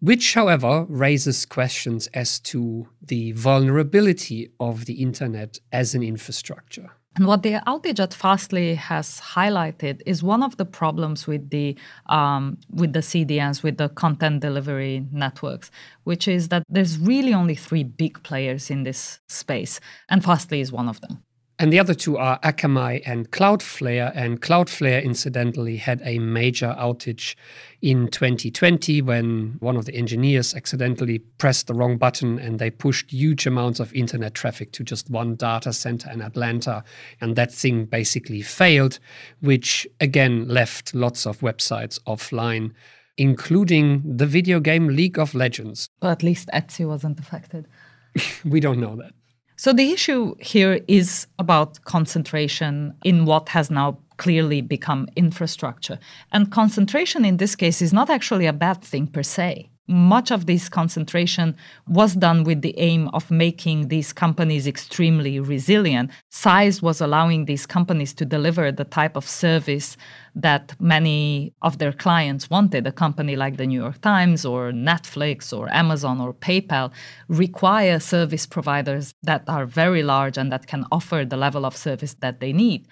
which, 0.00 0.34
however, 0.34 0.86
raises 0.88 1.46
questions 1.46 2.08
as 2.08 2.38
to 2.40 2.88
the 3.00 3.32
vulnerability 3.32 4.50
of 4.60 4.86
the 4.86 4.94
internet 5.02 5.58
as 5.72 5.94
an 5.94 6.02
infrastructure. 6.02 6.90
And 7.16 7.26
what 7.28 7.44
the 7.44 7.60
outage 7.66 8.00
at 8.00 8.12
Fastly 8.12 8.74
has 8.74 9.20
highlighted 9.20 10.02
is 10.04 10.22
one 10.22 10.42
of 10.42 10.56
the 10.56 10.64
problems 10.64 11.28
with 11.28 11.50
the 11.50 11.76
um, 12.06 12.58
with 12.70 12.92
the 12.92 13.00
CDNs, 13.00 13.62
with 13.62 13.76
the 13.76 13.88
content 13.90 14.40
delivery 14.40 15.06
networks, 15.12 15.70
which 16.02 16.26
is 16.26 16.48
that 16.48 16.64
there's 16.68 16.98
really 16.98 17.32
only 17.32 17.54
three 17.54 17.84
big 17.84 18.20
players 18.24 18.68
in 18.68 18.82
this 18.82 19.20
space, 19.28 19.78
and 20.08 20.24
Fastly 20.24 20.60
is 20.60 20.72
one 20.72 20.88
of 20.88 21.00
them. 21.02 21.22
And 21.56 21.72
the 21.72 21.78
other 21.78 21.94
two 21.94 22.16
are 22.18 22.40
Akamai 22.40 23.02
and 23.06 23.30
Cloudflare. 23.30 24.10
And 24.14 24.42
Cloudflare, 24.42 25.02
incidentally, 25.04 25.76
had 25.76 26.02
a 26.04 26.18
major 26.18 26.74
outage 26.76 27.36
in 27.80 28.08
2020 28.08 29.00
when 29.02 29.56
one 29.60 29.76
of 29.76 29.84
the 29.84 29.94
engineers 29.94 30.52
accidentally 30.54 31.20
pressed 31.20 31.68
the 31.68 31.74
wrong 31.74 31.96
button 31.96 32.40
and 32.40 32.58
they 32.58 32.70
pushed 32.70 33.12
huge 33.12 33.46
amounts 33.46 33.78
of 33.78 33.94
internet 33.94 34.34
traffic 34.34 34.72
to 34.72 34.82
just 34.82 35.08
one 35.08 35.36
data 35.36 35.72
center 35.72 36.10
in 36.10 36.22
Atlanta. 36.22 36.82
And 37.20 37.36
that 37.36 37.52
thing 37.52 37.84
basically 37.84 38.42
failed, 38.42 38.98
which 39.40 39.86
again 40.00 40.48
left 40.48 40.92
lots 40.92 41.24
of 41.24 41.38
websites 41.38 42.00
offline, 42.00 42.72
including 43.16 44.02
the 44.04 44.26
video 44.26 44.58
game 44.58 44.88
League 44.88 45.20
of 45.20 45.36
Legends. 45.36 45.88
But 46.00 46.10
at 46.10 46.22
least 46.24 46.48
Etsy 46.52 46.84
wasn't 46.84 47.20
affected. 47.20 47.68
we 48.44 48.58
don't 48.58 48.80
know 48.80 48.96
that. 48.96 49.12
So 49.56 49.72
the 49.72 49.92
issue 49.92 50.34
here 50.40 50.80
is 50.88 51.26
about 51.38 51.84
concentration 51.84 52.94
in 53.04 53.24
what 53.24 53.48
has 53.50 53.70
now 53.70 53.98
clearly 54.16 54.60
become 54.60 55.08
infrastructure. 55.16 55.98
And 56.32 56.50
concentration 56.50 57.24
in 57.24 57.36
this 57.36 57.54
case 57.56 57.80
is 57.82 57.92
not 57.92 58.10
actually 58.10 58.46
a 58.46 58.52
bad 58.52 58.82
thing 58.82 59.06
per 59.06 59.22
se 59.22 59.70
much 59.86 60.30
of 60.30 60.46
this 60.46 60.68
concentration 60.68 61.54
was 61.86 62.14
done 62.14 62.44
with 62.44 62.62
the 62.62 62.78
aim 62.78 63.08
of 63.08 63.30
making 63.30 63.88
these 63.88 64.12
companies 64.12 64.66
extremely 64.66 65.38
resilient. 65.38 66.10
Size 66.30 66.80
was 66.80 67.00
allowing 67.00 67.44
these 67.44 67.66
companies 67.66 68.14
to 68.14 68.24
deliver 68.24 68.72
the 68.72 68.84
type 68.84 69.16
of 69.16 69.28
service 69.28 69.96
that 70.34 70.74
many 70.80 71.52
of 71.62 71.78
their 71.78 71.92
clients 71.92 72.48
wanted. 72.48 72.86
A 72.86 72.92
company 72.92 73.36
like 73.36 73.56
the 73.56 73.66
New 73.66 73.80
York 73.80 74.00
Times 74.00 74.44
or 74.44 74.72
Netflix 74.72 75.56
or 75.56 75.72
Amazon 75.72 76.20
or 76.20 76.32
PayPal 76.32 76.90
require 77.28 78.00
service 78.00 78.46
providers 78.46 79.14
that 79.22 79.44
are 79.48 79.66
very 79.66 80.02
large 80.02 80.38
and 80.38 80.50
that 80.50 80.66
can 80.66 80.84
offer 80.90 81.24
the 81.24 81.36
level 81.36 81.66
of 81.66 81.76
service 81.76 82.14
that 82.20 82.40
they 82.40 82.52
need 82.52 82.86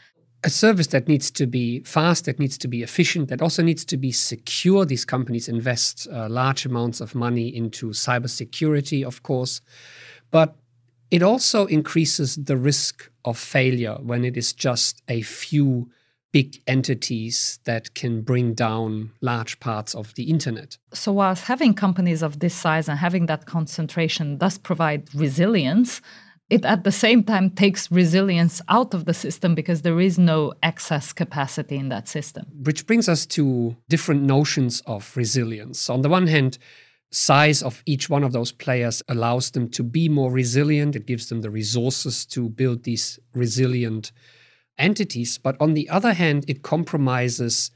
a 0.44 0.50
service 0.50 0.88
that 0.88 1.08
needs 1.08 1.30
to 1.30 1.46
be 1.46 1.80
fast, 1.80 2.24
that 2.24 2.38
needs 2.38 2.58
to 2.58 2.68
be 2.68 2.82
efficient, 2.82 3.28
that 3.28 3.40
also 3.40 3.62
needs 3.62 3.84
to 3.84 3.96
be 3.96 4.10
secure. 4.10 4.84
These 4.84 5.04
companies 5.04 5.48
invest 5.48 6.08
uh, 6.10 6.28
large 6.28 6.66
amounts 6.66 7.00
of 7.00 7.14
money 7.14 7.54
into 7.54 7.90
cybersecurity, 7.90 9.04
of 9.04 9.22
course, 9.22 9.60
but 10.30 10.56
it 11.10 11.22
also 11.22 11.66
increases 11.66 12.36
the 12.36 12.56
risk 12.56 13.10
of 13.24 13.38
failure 13.38 13.98
when 14.00 14.24
it 14.24 14.36
is 14.36 14.52
just 14.52 15.02
a 15.08 15.22
few 15.22 15.90
big 16.32 16.62
entities 16.66 17.60
that 17.64 17.94
can 17.94 18.22
bring 18.22 18.54
down 18.54 19.10
large 19.20 19.60
parts 19.60 19.94
of 19.94 20.14
the 20.14 20.24
internet. 20.24 20.78
So, 20.94 21.12
whilst 21.12 21.44
having 21.44 21.74
companies 21.74 22.22
of 22.22 22.40
this 22.40 22.54
size 22.54 22.88
and 22.88 22.98
having 22.98 23.26
that 23.26 23.44
concentration 23.44 24.38
does 24.38 24.56
provide 24.56 25.14
resilience, 25.14 26.00
it 26.52 26.66
at 26.66 26.84
the 26.84 26.92
same 26.92 27.24
time 27.24 27.48
takes 27.48 27.90
resilience 27.90 28.60
out 28.68 28.92
of 28.92 29.06
the 29.06 29.14
system 29.14 29.54
because 29.54 29.80
there 29.80 30.00
is 30.00 30.18
no 30.18 30.52
excess 30.62 31.10
capacity 31.12 31.76
in 31.76 31.88
that 31.88 32.06
system. 32.08 32.44
Which 32.62 32.86
brings 32.86 33.08
us 33.08 33.24
to 33.36 33.74
different 33.88 34.22
notions 34.24 34.82
of 34.86 35.16
resilience. 35.16 35.88
On 35.88 36.02
the 36.02 36.10
one 36.10 36.26
hand, 36.26 36.58
size 37.10 37.62
of 37.62 37.82
each 37.86 38.10
one 38.10 38.22
of 38.22 38.32
those 38.32 38.52
players 38.52 39.02
allows 39.08 39.52
them 39.52 39.70
to 39.70 39.82
be 39.82 40.10
more 40.10 40.30
resilient 40.30 40.96
it 40.96 41.06
gives 41.06 41.28
them 41.28 41.42
the 41.42 41.50
resources 41.50 42.24
to 42.24 42.48
build 42.48 42.84
these 42.84 43.18
resilient 43.34 44.12
entities 44.78 45.36
but 45.36 45.54
on 45.60 45.74
the 45.74 45.86
other 45.90 46.14
hand 46.14 46.42
it 46.48 46.62
compromises 46.62 47.70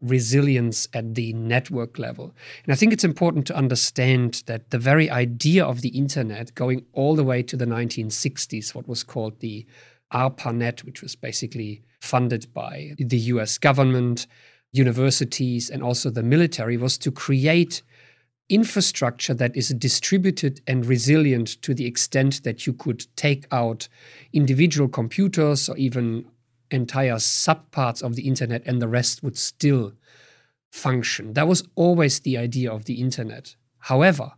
resilience 0.00 0.88
at 0.94 1.14
the 1.14 1.32
network 1.34 1.98
level. 1.98 2.34
And 2.64 2.72
I 2.72 2.76
think 2.76 2.92
it's 2.92 3.04
important 3.04 3.46
to 3.48 3.56
understand 3.56 4.42
that 4.46 4.70
the 4.70 4.78
very 4.78 5.10
idea 5.10 5.64
of 5.64 5.82
the 5.82 5.90
internet, 5.90 6.54
going 6.54 6.84
all 6.92 7.14
the 7.14 7.24
way 7.24 7.42
to 7.42 7.56
the 7.56 7.66
1960s, 7.66 8.74
what 8.74 8.88
was 8.88 9.02
called 9.02 9.40
the 9.40 9.66
ARPANET, 10.12 10.84
which 10.84 11.02
was 11.02 11.14
basically 11.14 11.82
funded 12.00 12.52
by 12.52 12.94
the 12.98 13.18
US 13.18 13.58
government, 13.58 14.26
universities, 14.72 15.70
and 15.70 15.82
also 15.82 16.10
the 16.10 16.22
military, 16.22 16.76
was 16.76 16.96
to 16.98 17.10
create 17.10 17.82
infrastructure 18.48 19.32
that 19.34 19.56
is 19.56 19.68
distributed 19.68 20.60
and 20.66 20.84
resilient 20.84 21.62
to 21.62 21.72
the 21.72 21.86
extent 21.86 22.42
that 22.42 22.66
you 22.66 22.72
could 22.72 23.06
take 23.16 23.46
out 23.52 23.88
individual 24.32 24.88
computers 24.88 25.68
or 25.68 25.76
even 25.76 26.26
entire 26.70 27.16
subparts 27.16 28.02
of 28.02 28.16
the 28.16 28.26
internet 28.26 28.62
and 28.66 28.80
the 28.80 28.88
rest 28.88 29.22
would 29.22 29.36
still 29.36 29.92
function. 30.70 31.34
That 31.34 31.48
was 31.48 31.66
always 31.74 32.20
the 32.20 32.38
idea 32.38 32.72
of 32.72 32.84
the 32.84 33.00
internet. 33.00 33.56
However, 33.78 34.32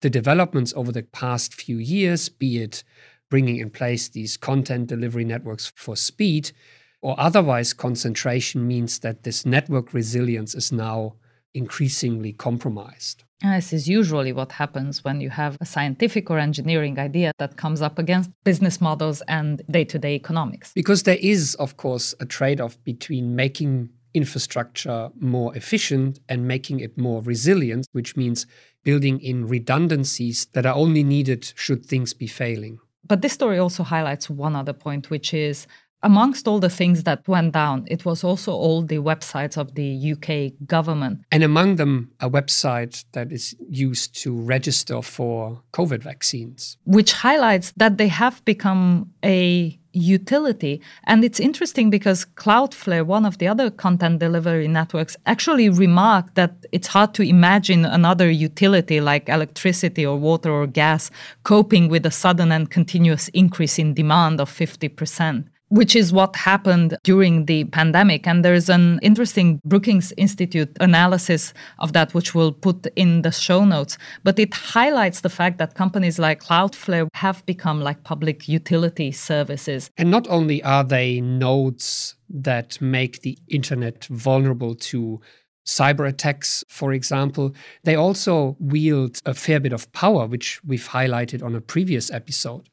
the 0.00 0.10
developments 0.10 0.72
over 0.76 0.92
the 0.92 1.02
past 1.02 1.54
few 1.54 1.78
years, 1.78 2.28
be 2.28 2.62
it 2.62 2.84
bringing 3.30 3.56
in 3.56 3.70
place 3.70 4.08
these 4.08 4.36
content 4.36 4.88
delivery 4.88 5.24
networks 5.24 5.72
for 5.74 5.96
speed 5.96 6.52
or 7.00 7.18
otherwise 7.18 7.72
concentration, 7.72 8.66
means 8.66 8.98
that 9.00 9.22
this 9.22 9.46
network 9.46 9.92
resilience 9.94 10.54
is 10.54 10.70
now 10.70 11.14
increasingly 11.54 12.32
compromised. 12.32 13.24
Uh, 13.44 13.56
this 13.56 13.72
is 13.72 13.88
usually 13.88 14.32
what 14.32 14.52
happens 14.52 15.02
when 15.02 15.20
you 15.20 15.30
have 15.30 15.58
a 15.60 15.66
scientific 15.66 16.30
or 16.30 16.38
engineering 16.38 16.98
idea 16.98 17.32
that 17.38 17.56
comes 17.56 17.82
up 17.82 17.98
against 17.98 18.30
business 18.44 18.80
models 18.80 19.20
and 19.26 19.62
day 19.70 19.84
to 19.84 19.98
day 19.98 20.14
economics. 20.14 20.72
Because 20.74 21.02
there 21.02 21.18
is, 21.20 21.56
of 21.56 21.76
course, 21.76 22.14
a 22.20 22.26
trade 22.26 22.60
off 22.60 22.82
between 22.84 23.34
making 23.34 23.88
infrastructure 24.14 25.10
more 25.18 25.56
efficient 25.56 26.20
and 26.28 26.46
making 26.46 26.80
it 26.80 26.96
more 26.96 27.22
resilient, 27.22 27.86
which 27.92 28.16
means 28.16 28.46
building 28.84 29.18
in 29.20 29.48
redundancies 29.48 30.46
that 30.52 30.66
are 30.66 30.74
only 30.74 31.02
needed 31.02 31.52
should 31.56 31.84
things 31.84 32.12
be 32.12 32.26
failing. 32.26 32.78
But 33.06 33.22
this 33.22 33.32
story 33.32 33.58
also 33.58 33.82
highlights 33.82 34.30
one 34.30 34.54
other 34.54 34.72
point, 34.72 35.10
which 35.10 35.34
is 35.34 35.66
amongst 36.02 36.48
all 36.48 36.58
the 36.58 36.70
things 36.70 37.04
that 37.04 37.26
went 37.28 37.52
down, 37.52 37.84
it 37.88 38.04
was 38.04 38.24
also 38.24 38.52
all 38.52 38.82
the 38.82 38.98
websites 38.98 39.56
of 39.56 39.74
the 39.74 40.12
UK 40.12 40.52
government. 40.66 41.20
And 41.30 41.42
among 41.42 41.76
them, 41.76 42.10
a 42.20 42.28
website 42.28 43.04
that 43.12 43.32
is 43.32 43.54
used 43.68 44.14
to 44.22 44.34
register 44.40 45.02
for 45.02 45.62
COVID 45.72 46.02
vaccines. 46.02 46.76
Which 46.84 47.12
highlights 47.12 47.72
that 47.76 47.98
they 47.98 48.08
have 48.08 48.44
become 48.44 49.10
a 49.24 49.78
utility. 49.94 50.80
And 51.04 51.24
it's 51.24 51.38
interesting 51.38 51.90
because 51.90 52.24
Cloudflare, 52.36 53.04
one 53.04 53.26
of 53.26 53.38
the 53.38 53.48
other 53.48 53.70
content 53.70 54.20
delivery 54.20 54.68
networks, 54.68 55.16
actually 55.26 55.68
remarked 55.68 56.34
that 56.34 56.64
it's 56.72 56.86
hard 56.86 57.14
to 57.14 57.22
imagine 57.22 57.84
another 57.84 58.30
utility 58.30 59.00
like 59.00 59.28
electricity 59.28 60.06
or 60.06 60.16
water 60.16 60.50
or 60.50 60.66
gas 60.66 61.10
coping 61.42 61.88
with 61.88 62.06
a 62.06 62.10
sudden 62.10 62.52
and 62.52 62.70
continuous 62.70 63.28
increase 63.28 63.78
in 63.78 63.92
demand 63.94 64.40
of 64.40 64.50
50% 64.50 65.44
which 65.72 65.96
is 65.96 66.12
what 66.12 66.36
happened 66.36 66.98
during 67.02 67.46
the 67.46 67.64
pandemic. 67.64 68.26
And 68.26 68.44
there's 68.44 68.68
an 68.68 68.98
interesting 69.00 69.58
Brookings 69.64 70.12
Institute 70.18 70.70
analysis 70.80 71.54
of 71.78 71.94
that, 71.94 72.12
which 72.12 72.34
we'll 72.34 72.52
put 72.52 72.86
in 72.94 73.22
the 73.22 73.32
show 73.32 73.64
notes. 73.64 73.96
But 74.22 74.38
it 74.38 74.52
highlights 74.52 75.22
the 75.22 75.30
fact 75.30 75.56
that 75.56 75.74
companies 75.74 76.18
like 76.18 76.42
Cloudflare 76.42 77.08
have 77.14 77.44
become 77.46 77.80
like 77.80 78.04
public 78.04 78.48
utility 78.48 79.12
services. 79.12 79.90
And 79.96 80.10
not 80.10 80.28
only 80.28 80.62
are 80.62 80.84
they 80.84 81.22
nodes 81.22 82.16
that 82.28 82.78
make 82.82 83.22
the 83.22 83.38
internet 83.48 84.04
vulnerable 84.04 84.74
to 84.74 85.22
cyber 85.66 86.06
attacks, 86.06 86.62
for 86.68 86.92
example, 86.92 87.54
they 87.84 87.94
also 87.94 88.58
wield 88.60 89.20
a 89.24 89.32
fair 89.32 89.58
bit 89.58 89.72
of 89.72 89.90
power, 89.92 90.26
which 90.26 90.62
we've 90.64 90.88
highlighted 90.88 91.42
on 91.42 91.54
a 91.54 91.62
previous 91.62 92.10
episode. 92.10 92.68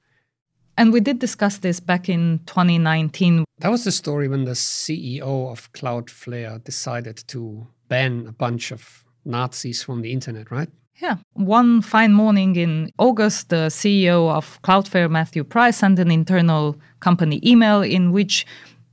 And 0.79 0.93
we 0.93 1.01
did 1.01 1.19
discuss 1.19 1.57
this 1.57 1.81
back 1.81 2.07
in 2.07 2.39
2019. 2.45 3.43
That 3.57 3.69
was 3.69 3.83
the 3.83 3.91
story 3.91 4.29
when 4.29 4.45
the 4.45 4.53
CEO 4.53 5.51
of 5.51 5.69
Cloudflare 5.73 6.63
decided 6.63 7.17
to 7.27 7.67
ban 7.89 8.25
a 8.29 8.31
bunch 8.31 8.71
of 8.71 9.03
Nazis 9.25 9.83
from 9.83 10.01
the 10.01 10.13
internet, 10.13 10.49
right? 10.49 10.69
Yeah. 11.01 11.17
One 11.33 11.81
fine 11.81 12.13
morning 12.13 12.55
in 12.55 12.91
August, 12.97 13.49
the 13.49 13.67
CEO 13.67 14.29
of 14.31 14.61
Cloudflare, 14.61 15.11
Matthew 15.11 15.43
Prince, 15.43 15.79
sent 15.79 15.99
an 15.99 16.11
internal 16.11 16.77
company 17.01 17.41
email 17.43 17.81
in 17.81 18.13
which 18.13 18.45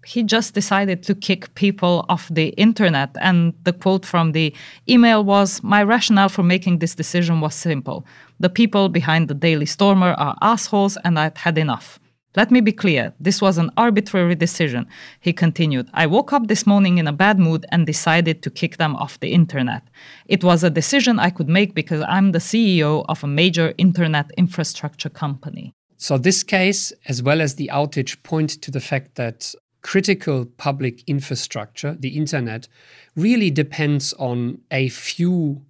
he 0.04 0.24
just 0.24 0.54
decided 0.54 1.04
to 1.04 1.14
kick 1.14 1.54
people 1.54 2.04
off 2.08 2.28
the 2.28 2.48
internet. 2.56 3.10
And 3.20 3.54
the 3.62 3.72
quote 3.72 4.04
from 4.04 4.32
the 4.32 4.52
email 4.88 5.22
was 5.22 5.62
My 5.62 5.84
rationale 5.84 6.30
for 6.30 6.42
making 6.42 6.80
this 6.80 6.96
decision 6.96 7.40
was 7.40 7.54
simple. 7.54 8.04
The 8.38 8.50
people 8.50 8.88
behind 8.88 9.28
the 9.28 9.34
Daily 9.34 9.66
Stormer 9.66 10.12
are 10.12 10.36
assholes, 10.42 10.98
and 11.04 11.18
I'd 11.18 11.38
had 11.38 11.56
enough. 11.56 11.98
Let 12.36 12.50
me 12.50 12.60
be 12.60 12.72
clear, 12.72 13.14
this 13.18 13.40
was 13.40 13.56
an 13.56 13.70
arbitrary 13.78 14.34
decision. 14.34 14.86
He 15.20 15.32
continued, 15.32 15.88
I 15.94 16.04
woke 16.06 16.34
up 16.34 16.48
this 16.48 16.66
morning 16.66 16.98
in 16.98 17.06
a 17.06 17.12
bad 17.12 17.38
mood 17.38 17.64
and 17.70 17.86
decided 17.86 18.42
to 18.42 18.50
kick 18.50 18.76
them 18.76 18.94
off 18.96 19.18
the 19.20 19.32
internet. 19.32 19.88
It 20.26 20.44
was 20.44 20.62
a 20.62 20.68
decision 20.68 21.18
I 21.18 21.30
could 21.30 21.48
make 21.48 21.74
because 21.74 22.04
I'm 22.06 22.32
the 22.32 22.38
CEO 22.38 23.06
of 23.08 23.24
a 23.24 23.26
major 23.26 23.72
internet 23.78 24.30
infrastructure 24.36 25.08
company. 25.08 25.72
So, 25.96 26.18
this 26.18 26.42
case, 26.42 26.92
as 27.06 27.22
well 27.22 27.40
as 27.40 27.54
the 27.54 27.70
outage, 27.72 28.22
point 28.22 28.50
to 28.60 28.70
the 28.70 28.80
fact 28.80 29.14
that 29.14 29.54
critical 29.80 30.44
public 30.44 31.02
infrastructure, 31.06 31.96
the 31.98 32.18
internet, 32.18 32.68
really 33.14 33.50
depends 33.50 34.12
on 34.14 34.58
a 34.70 34.90
few 34.90 35.62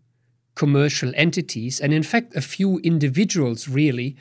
commercial 0.56 1.12
entities, 1.14 1.80
and 1.80 1.94
in 1.94 2.02
fact, 2.02 2.34
a 2.34 2.40
few 2.40 2.78
individuals 2.78 3.68
really 3.68 4.16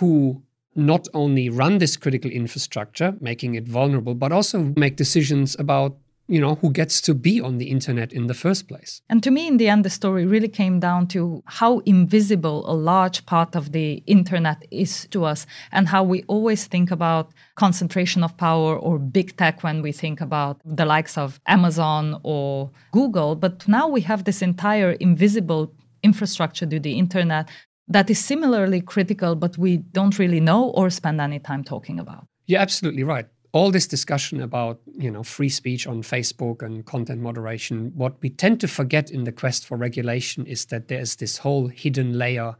who 0.00 0.42
not 0.74 1.06
only 1.14 1.48
run 1.48 1.78
this 1.78 1.96
critical 1.96 2.30
infrastructure, 2.30 3.14
making 3.20 3.54
it 3.54 3.68
vulnerable, 3.68 4.14
but 4.14 4.32
also 4.32 4.72
make 4.76 4.96
decisions 4.96 5.54
about 5.58 5.96
you 6.26 6.40
know 6.40 6.54
who 6.56 6.70
gets 6.70 7.00
to 7.02 7.14
be 7.14 7.40
on 7.40 7.58
the 7.58 7.70
internet 7.70 8.12
in 8.12 8.26
the 8.26 8.34
first 8.34 8.66
place. 8.66 9.02
And 9.08 9.22
to 9.22 9.30
me 9.30 9.46
in 9.46 9.58
the 9.58 9.68
end 9.68 9.84
the 9.84 9.90
story 9.90 10.24
really 10.24 10.48
came 10.48 10.80
down 10.80 11.06
to 11.08 11.42
how 11.46 11.80
invisible 11.80 12.64
a 12.70 12.72
large 12.72 13.26
part 13.26 13.54
of 13.54 13.72
the 13.72 14.02
internet 14.06 14.64
is 14.70 15.06
to 15.10 15.24
us 15.24 15.46
and 15.72 15.88
how 15.88 16.02
we 16.02 16.22
always 16.26 16.66
think 16.66 16.90
about 16.90 17.32
concentration 17.56 18.24
of 18.24 18.36
power 18.36 18.76
or 18.76 18.98
big 18.98 19.36
tech 19.36 19.62
when 19.62 19.82
we 19.82 19.92
think 19.92 20.20
about 20.20 20.60
the 20.64 20.86
likes 20.86 21.18
of 21.18 21.40
amazon 21.46 22.18
or 22.22 22.70
google. 22.92 23.36
But 23.36 23.68
now 23.68 23.88
we 23.88 24.00
have 24.02 24.24
this 24.24 24.40
entire 24.42 24.92
invisible 24.92 25.72
infrastructure 26.02 26.66
to 26.66 26.80
the 26.80 26.98
internet 26.98 27.48
that 27.88 28.08
is 28.08 28.18
similarly 28.18 28.80
critical 28.80 29.34
but 29.34 29.58
we 29.58 29.76
don't 29.76 30.18
really 30.18 30.40
know 30.40 30.70
or 30.70 30.88
spend 30.88 31.20
any 31.20 31.38
time 31.38 31.62
talking 31.64 32.00
about. 32.00 32.26
You're 32.46 32.60
absolutely 32.60 33.04
right 33.04 33.26
all 33.54 33.70
this 33.70 33.86
discussion 33.86 34.40
about 34.40 34.80
you 34.98 35.10
know 35.10 35.22
free 35.22 35.48
speech 35.48 35.86
on 35.86 36.02
Facebook 36.02 36.60
and 36.60 36.84
content 36.84 37.22
moderation, 37.22 37.92
what 37.94 38.20
we 38.20 38.28
tend 38.28 38.60
to 38.60 38.68
forget 38.68 39.10
in 39.10 39.24
the 39.24 39.32
quest 39.32 39.64
for 39.64 39.76
regulation 39.78 40.44
is 40.44 40.66
that 40.66 40.88
there's 40.88 41.16
this 41.16 41.38
whole 41.38 41.68
hidden 41.68 42.18
layer 42.18 42.56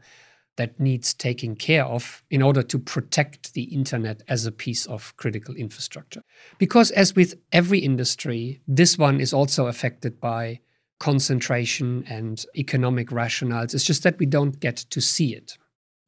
that 0.55 0.79
needs 0.79 1.13
taking 1.13 1.53
care 1.53 1.83
of 1.83 2.23
in 2.29 2.41
order 2.41 2.63
to 2.63 2.79
protect 2.79 3.53
the 3.53 3.63
internet 3.63 4.23
as 4.29 4.45
a 4.45 4.53
piece 4.53 4.85
of 4.85 5.13
critical 5.17 5.53
infrastructure. 5.55 6.21
Because 6.57 6.91
as 6.91 7.13
with 7.13 7.35
every 7.51 7.79
industry, 7.79 8.61
this 8.65 8.97
one 8.97 9.19
is 9.19 9.33
also 9.33 9.67
affected 9.67 10.21
by 10.21 10.61
concentration 10.97 12.05
and 12.07 12.45
economic 12.55 13.09
rationales. 13.09 13.73
It's 13.73 13.83
just 13.83 14.03
that 14.03 14.17
we 14.17 14.25
don't 14.25 14.61
get 14.61 14.77
to 14.77 15.01
see 15.01 15.35
it. 15.35 15.57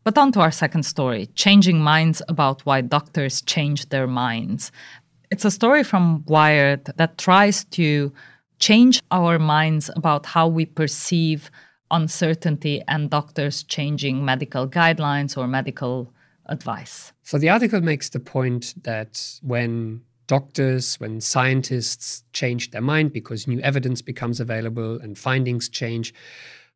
But 0.07 0.17
on 0.17 0.31
to 0.31 0.39
our 0.39 0.51
second 0.51 0.83
story 0.83 1.25
changing 1.35 1.81
minds 1.81 2.21
about 2.29 2.65
why 2.65 2.79
doctors 2.79 3.41
change 3.41 3.89
their 3.89 4.07
minds. 4.07 4.71
It's 5.31 5.43
a 5.43 5.51
story 5.51 5.83
from 5.83 6.23
Wired 6.27 6.85
that 6.95 7.17
tries 7.17 7.65
to 7.71 8.13
change 8.57 9.03
our 9.11 9.37
minds 9.37 9.89
about 9.97 10.25
how 10.25 10.47
we 10.47 10.65
perceive 10.65 11.51
uncertainty 11.91 12.81
and 12.87 13.09
doctors 13.09 13.63
changing 13.63 14.23
medical 14.23 14.65
guidelines 14.65 15.37
or 15.37 15.45
medical 15.45 16.13
advice. 16.45 17.11
So 17.23 17.37
the 17.37 17.49
article 17.49 17.81
makes 17.81 18.07
the 18.07 18.21
point 18.21 18.75
that 18.83 19.41
when 19.41 20.03
doctors, 20.27 20.97
when 21.01 21.19
scientists 21.19 22.23
change 22.31 22.71
their 22.71 22.79
mind 22.79 23.11
because 23.11 23.45
new 23.45 23.59
evidence 23.59 24.01
becomes 24.01 24.39
available 24.39 25.01
and 25.01 25.17
findings 25.17 25.67
change, 25.67 26.13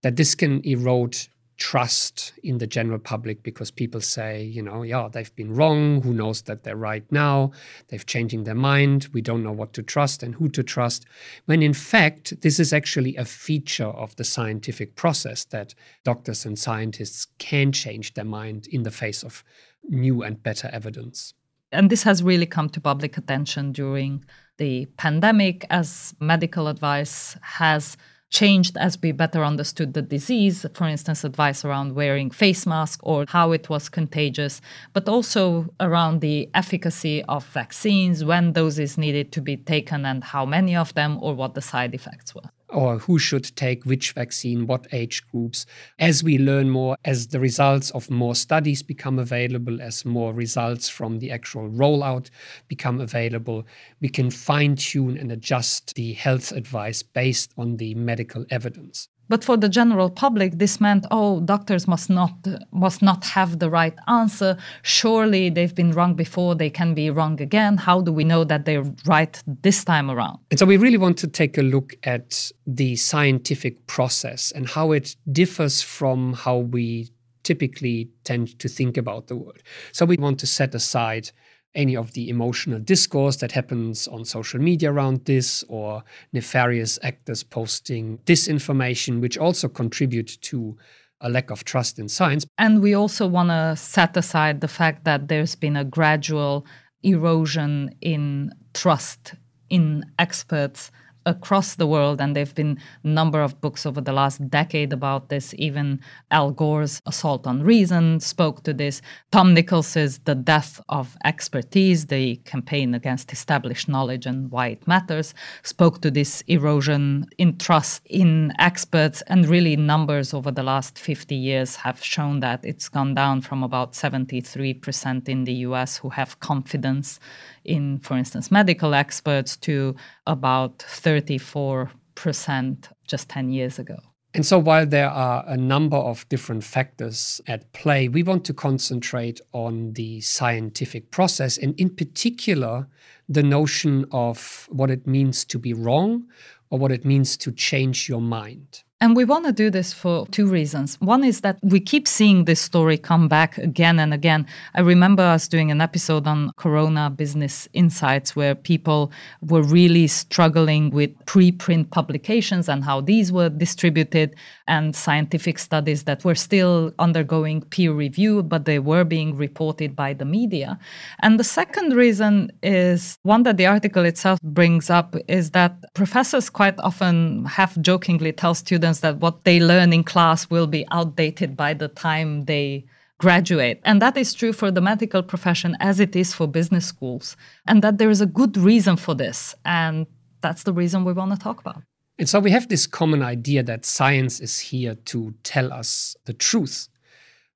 that 0.02 0.18
this 0.18 0.36
can 0.36 0.60
erode 0.66 1.18
trust 1.62 2.34
in 2.42 2.58
the 2.58 2.66
general 2.66 2.98
public 2.98 3.44
because 3.44 3.70
people 3.70 4.02
say, 4.02 4.42
you 4.42 4.64
know, 4.64 4.82
yeah, 4.82 5.08
they've 5.12 5.36
been 5.36 5.54
wrong. 5.54 6.02
Who 6.02 6.12
knows 6.12 6.42
that 6.44 6.64
they're 6.64 6.76
right 6.76 7.06
now? 7.12 7.52
They've 7.90 8.04
changing 8.04 8.46
their 8.46 8.56
mind. 8.56 9.10
We 9.14 9.22
don't 9.22 9.44
know 9.44 9.52
what 9.52 9.72
to 9.74 9.84
trust 9.84 10.24
and 10.24 10.34
who 10.34 10.50
to 10.50 10.64
trust. 10.64 11.06
When 11.46 11.62
in 11.62 11.76
fact, 11.76 12.42
this 12.42 12.60
is 12.60 12.74
actually 12.74 13.16
a 13.16 13.26
feature 13.26 13.94
of 14.04 14.16
the 14.16 14.24
scientific 14.24 14.96
process 14.96 15.46
that 15.46 15.76
doctors 16.04 16.48
and 16.48 16.58
scientists 16.58 17.28
can 17.38 17.72
change 17.72 18.16
their 18.16 18.26
mind 18.26 18.66
in 18.66 18.82
the 18.82 18.90
face 18.90 19.24
of 19.24 19.44
new 19.88 20.24
and 20.24 20.42
better 20.42 20.68
evidence. 20.74 21.36
And 21.72 21.92
this 21.92 22.02
has 22.02 22.24
really 22.24 22.48
come 22.48 22.70
to 22.70 22.82
public 22.82 23.20
attention 23.20 23.72
during 23.72 24.26
the 24.58 24.88
pandemic 24.98 25.68
as 25.70 26.16
medical 26.20 26.68
advice 26.68 27.38
has 27.42 27.98
changed 28.32 28.78
as 28.78 28.98
we 29.02 29.12
better 29.12 29.44
understood 29.44 29.94
the 29.94 30.02
disease, 30.02 30.66
for 30.74 30.88
instance, 30.88 31.24
advice 31.24 31.64
around 31.64 31.94
wearing 31.94 32.32
face 32.32 32.66
mask 32.66 33.00
or 33.04 33.26
how 33.28 33.52
it 33.52 33.70
was 33.70 33.90
contagious, 33.90 34.62
but 34.94 35.08
also 35.08 35.72
around 35.80 36.22
the 36.22 36.50
efficacy 36.56 37.24
of 37.26 37.46
vaccines, 37.46 38.24
when 38.24 38.54
doses 38.54 38.98
needed 38.98 39.32
to 39.34 39.42
be 39.42 39.58
taken 39.58 40.06
and 40.06 40.24
how 40.24 40.46
many 40.46 40.76
of 40.76 40.94
them 40.94 41.20
or 41.22 41.36
what 41.36 41.54
the 41.54 41.62
side 41.62 41.94
effects 41.94 42.34
were 42.34 42.50
or 42.72 43.00
who 43.00 43.20
should 43.20 43.56
take 43.56 43.86
which 43.86 44.12
vaccine, 44.14 44.68
what 44.68 44.88
age 44.92 45.26
groups. 45.32 45.66
As 46.00 46.24
we 46.24 46.38
learn 46.38 46.70
more, 46.70 46.96
as 47.06 47.28
the 47.28 47.40
results 47.40 47.92
of 47.92 48.10
more 48.10 48.36
studies 48.36 48.82
become 48.84 49.20
available, 49.20 49.82
as 49.82 50.06
more 50.06 50.34
results 50.34 50.90
from 50.90 51.20
the 51.20 51.32
actual 51.32 51.70
rollout 51.70 52.30
become 52.68 53.00
available, 53.00 53.66
we 54.00 54.10
can 54.10 54.30
fine 54.30 54.76
tune 54.76 55.18
and 55.18 55.32
adjust 55.32 55.96
the 55.96 56.14
health 56.14 56.52
advice 56.52 57.04
based 57.04 57.52
on 57.58 57.78
the 57.78 57.94
medical 57.96 58.46
evidence. 58.50 59.10
But 59.32 59.46
for 59.46 59.56
the 59.56 59.70
general 59.70 60.10
public, 60.10 60.58
this 60.58 60.82
meant, 60.82 61.06
oh, 61.10 61.40
doctors 61.40 61.88
must 61.88 62.10
not 62.10 62.34
must 62.74 63.02
not 63.02 63.24
have 63.24 63.60
the 63.60 63.70
right 63.70 63.98
answer. 64.10 64.58
Surely 64.82 65.50
they've 65.50 65.74
been 65.74 65.94
wrong 65.94 66.16
before; 66.16 66.54
they 66.54 66.70
can 66.70 66.94
be 66.94 67.10
wrong 67.10 67.42
again. 67.42 67.78
How 67.78 68.02
do 68.02 68.12
we 68.12 68.26
know 68.26 68.44
that 68.44 68.66
they're 68.66 68.84
right 69.06 69.42
this 69.62 69.86
time 69.86 70.12
around? 70.12 70.40
And 70.50 70.60
so 70.60 70.66
we 70.66 70.76
really 70.76 70.98
want 70.98 71.18
to 71.20 71.28
take 71.28 71.58
a 71.58 71.62
look 71.62 71.96
at 72.04 72.52
the 72.66 72.96
scientific 72.96 73.88
process 73.88 74.52
and 74.52 74.70
how 74.70 74.92
it 74.92 75.16
differs 75.32 75.82
from 75.82 76.34
how 76.34 76.58
we 76.58 77.10
typically 77.44 78.10
tend 78.24 78.58
to 78.60 78.68
think 78.68 78.98
about 78.98 79.28
the 79.28 79.36
world. 79.36 79.64
So 79.92 80.06
we 80.06 80.18
want 80.18 80.40
to 80.40 80.48
set 80.48 80.76
aside 80.76 81.32
any 81.74 81.96
of 81.96 82.14
the 82.14 82.30
emotional 82.30 82.80
discourse 82.80 83.38
that 83.38 83.54
happens 83.54 84.08
on 84.08 84.26
social 84.26 84.60
media 84.60 84.92
around 84.92 85.26
this 85.26 85.64
or 85.70 86.04
nefarious 86.34 87.00
actors 87.02 87.44
posting 87.44 88.18
disinformation, 88.20 89.22
which 89.22 89.38
also 89.38 89.68
contribute 89.68 90.38
to 90.42 90.78
a 91.22 91.30
lack 91.30 91.50
of 91.50 91.64
trust 91.64 91.98
in 91.98 92.10
science. 92.10 92.46
And 92.58 92.82
we 92.82 92.94
also 92.94 93.28
want 93.28 93.50
to 93.50 93.76
set 93.78 94.18
aside 94.18 94.62
the 94.62 94.68
fact 94.68 95.06
that 95.06 95.28
there's 95.28 95.56
been 95.56 95.78
a 95.78 95.86
gradual 95.86 96.66
erosion 97.04 97.96
in 98.02 98.54
trust 98.74 99.36
in 99.70 100.04
experts 100.20 100.92
across 101.26 101.76
the 101.76 101.88
world 101.88 102.20
and 102.20 102.36
there've 102.36 102.56
been 102.56 102.78
a 103.04 103.08
number 103.08 103.42
of 103.42 103.60
books 103.62 103.86
over 103.86 104.02
the 104.02 104.14
last 104.14 104.50
decade 104.50 104.94
about 104.94 105.30
this. 105.30 105.54
Even 105.58 106.00
al 106.32 106.52
gore's 106.52 107.02
assault 107.06 107.48
on 107.48 107.62
reason 107.64 108.20
spoke 108.20 108.64
to 108.64 108.74
this. 108.74 109.02
Tom 109.32 109.54
nichols's 109.54 110.20
the 110.20 110.36
death 110.36 110.82
of 110.90 111.18
expertise 111.26 112.08
the 112.08 112.36
campaign 112.38 112.94
against 112.94 113.32
established 113.32 113.88
knowledge 113.88 114.26
and 114.26 114.52
why 114.52 114.68
it 114.68 114.88
matters 114.88 115.34
spoke 115.64 116.02
to 116.02 116.12
this 116.12 116.42
erosion 116.48 117.28
in 117.38 117.58
trust 117.58 118.02
in 118.08 118.52
experts 118.60 119.22
and 119.28 119.48
really 119.48 119.76
numbers 119.76 120.34
over 120.34 120.52
the 120.52 120.64
last 120.64 120.98
50 120.98 121.36
years 121.36 121.76
have 121.78 122.04
shown 122.04 122.40
that 122.40 122.60
it's 122.64 122.90
gone 122.90 123.14
down 123.14 123.42
from 123.42 123.64
about 123.64 123.94
73% 123.94 125.30
in 125.30 125.44
the 125.44 125.54
us 125.54 125.98
who 125.98 126.10
have 126.10 126.40
confidence 126.40 127.20
in, 127.64 128.00
for 128.00 128.18
instance, 128.18 128.50
medical 128.52 128.94
experts 128.94 129.56
to 129.58 129.96
about 130.26 130.82
34% 131.20 132.92
just 133.08 133.30
10 133.30 133.52
years 133.52 133.80
ago. 133.80 133.98
And 134.34 134.46
so, 134.46 134.58
while 134.58 134.86
there 134.86 135.10
are 135.10 135.44
a 135.46 135.58
number 135.58 135.98
of 135.98 136.28
different 136.30 136.64
factors 136.64 137.42
at 137.48 137.74
play, 137.74 138.08
we 138.08 138.24
want 138.24 138.46
to 138.46 138.54
concentrate 138.54 139.42
on 139.52 139.92
the 139.94 140.22
scientific 140.22 141.12
process 141.12 141.58
and, 141.58 141.78
in 141.78 141.90
particular, 141.90 142.88
the 143.28 143.44
notion 143.44 144.06
of 144.12 144.70
what 144.72 144.90
it 144.90 145.06
means 145.06 145.44
to 145.46 145.60
be 145.60 145.74
wrong 145.74 146.28
or 146.70 146.80
what 146.80 146.94
it 146.94 147.04
means 147.04 147.36
to 147.38 147.52
change 147.52 148.08
your 148.08 148.22
mind. 148.22 148.84
And 149.02 149.16
we 149.16 149.26
want 149.26 149.46
to 149.48 149.52
do 149.52 149.72
this 149.72 149.92
for 149.92 150.28
two 150.28 150.46
reasons. 150.46 150.96
One 151.02 151.24
is 151.24 151.42
that 151.42 151.58
we 151.64 151.80
keep 151.80 152.08
seeing 152.08 152.46
this 152.46 152.62
story 152.62 153.00
come 153.00 153.28
back 153.28 153.58
again 153.58 153.98
and 153.98 154.14
again. 154.14 154.46
I 154.76 154.82
remember 154.82 155.24
us 155.24 155.48
doing 155.48 155.72
an 155.72 155.82
episode 155.82 156.28
on 156.28 156.52
Corona 156.56 157.10
Business 157.10 157.68
Insights 157.74 158.36
where 158.36 158.54
people 158.54 159.12
were 159.42 159.64
really 159.64 160.06
struggling 160.06 160.92
with 160.92 161.10
preprint 161.26 161.90
publications 161.90 162.70
and 162.70 162.84
how 162.84 163.02
these 163.02 163.32
were 163.32 163.50
distributed 163.50 164.36
and 164.68 164.96
scientific 164.96 165.58
studies 165.58 166.04
that 166.04 166.24
were 166.24 166.36
still 166.36 166.94
undergoing 167.00 167.62
peer 167.62 167.94
review, 167.94 168.44
but 168.44 168.66
they 168.66 168.78
were 168.78 169.04
being 169.04 169.36
reported 169.36 169.96
by 169.96 170.14
the 170.14 170.26
media. 170.26 170.78
And 171.24 171.40
the 171.40 171.44
second 171.44 171.96
reason 171.96 172.52
is 172.62 173.18
one 173.24 173.42
that 173.44 173.58
the 173.58 173.66
article 173.66 174.06
itself 174.06 174.40
brings 174.44 174.92
up 174.92 175.16
is 175.28 175.50
that 175.52 175.76
professors 175.96 176.52
quite 176.52 176.78
often 176.82 177.46
half 177.46 177.76
jokingly 177.82 178.32
tell 178.32 178.54
students 178.54 178.91
that 179.00 179.18
what 179.18 179.46
they 179.46 179.60
learn 179.60 179.94
in 179.94 180.04
class 180.04 180.50
will 180.50 180.68
be 180.68 180.86
outdated 180.92 181.58
by 181.58 181.74
the 181.74 181.88
time 181.88 182.46
they 182.46 182.86
graduate. 183.18 183.80
And 183.86 184.02
that 184.02 184.18
is 184.18 184.34
true 184.34 184.52
for 184.52 184.72
the 184.72 184.82
medical 184.82 185.24
profession 185.24 185.78
as 185.80 186.00
it 186.00 186.16
is 186.16 186.34
for 186.34 186.48
business 186.48 186.86
schools. 186.86 187.38
And 187.66 187.82
that 187.84 187.98
there 187.98 188.10
is 188.10 188.20
a 188.20 188.26
good 188.26 188.58
reason 188.58 188.98
for 188.98 189.16
this. 189.16 189.56
And 189.64 190.08
that's 190.42 190.64
the 190.64 190.74
reason 190.74 191.06
we 191.06 191.14
want 191.14 191.32
to 191.32 191.38
talk 191.38 191.62
about. 191.62 191.84
And 192.20 192.28
so 192.28 192.40
we 192.40 192.52
have 192.52 192.68
this 192.68 192.86
common 192.86 193.24
idea 193.24 193.64
that 193.64 193.86
science 193.86 194.40
is 194.40 194.60
here 194.60 194.96
to 195.06 195.34
tell 195.44 195.72
us 195.72 196.16
the 196.26 196.34
truth, 196.34 196.88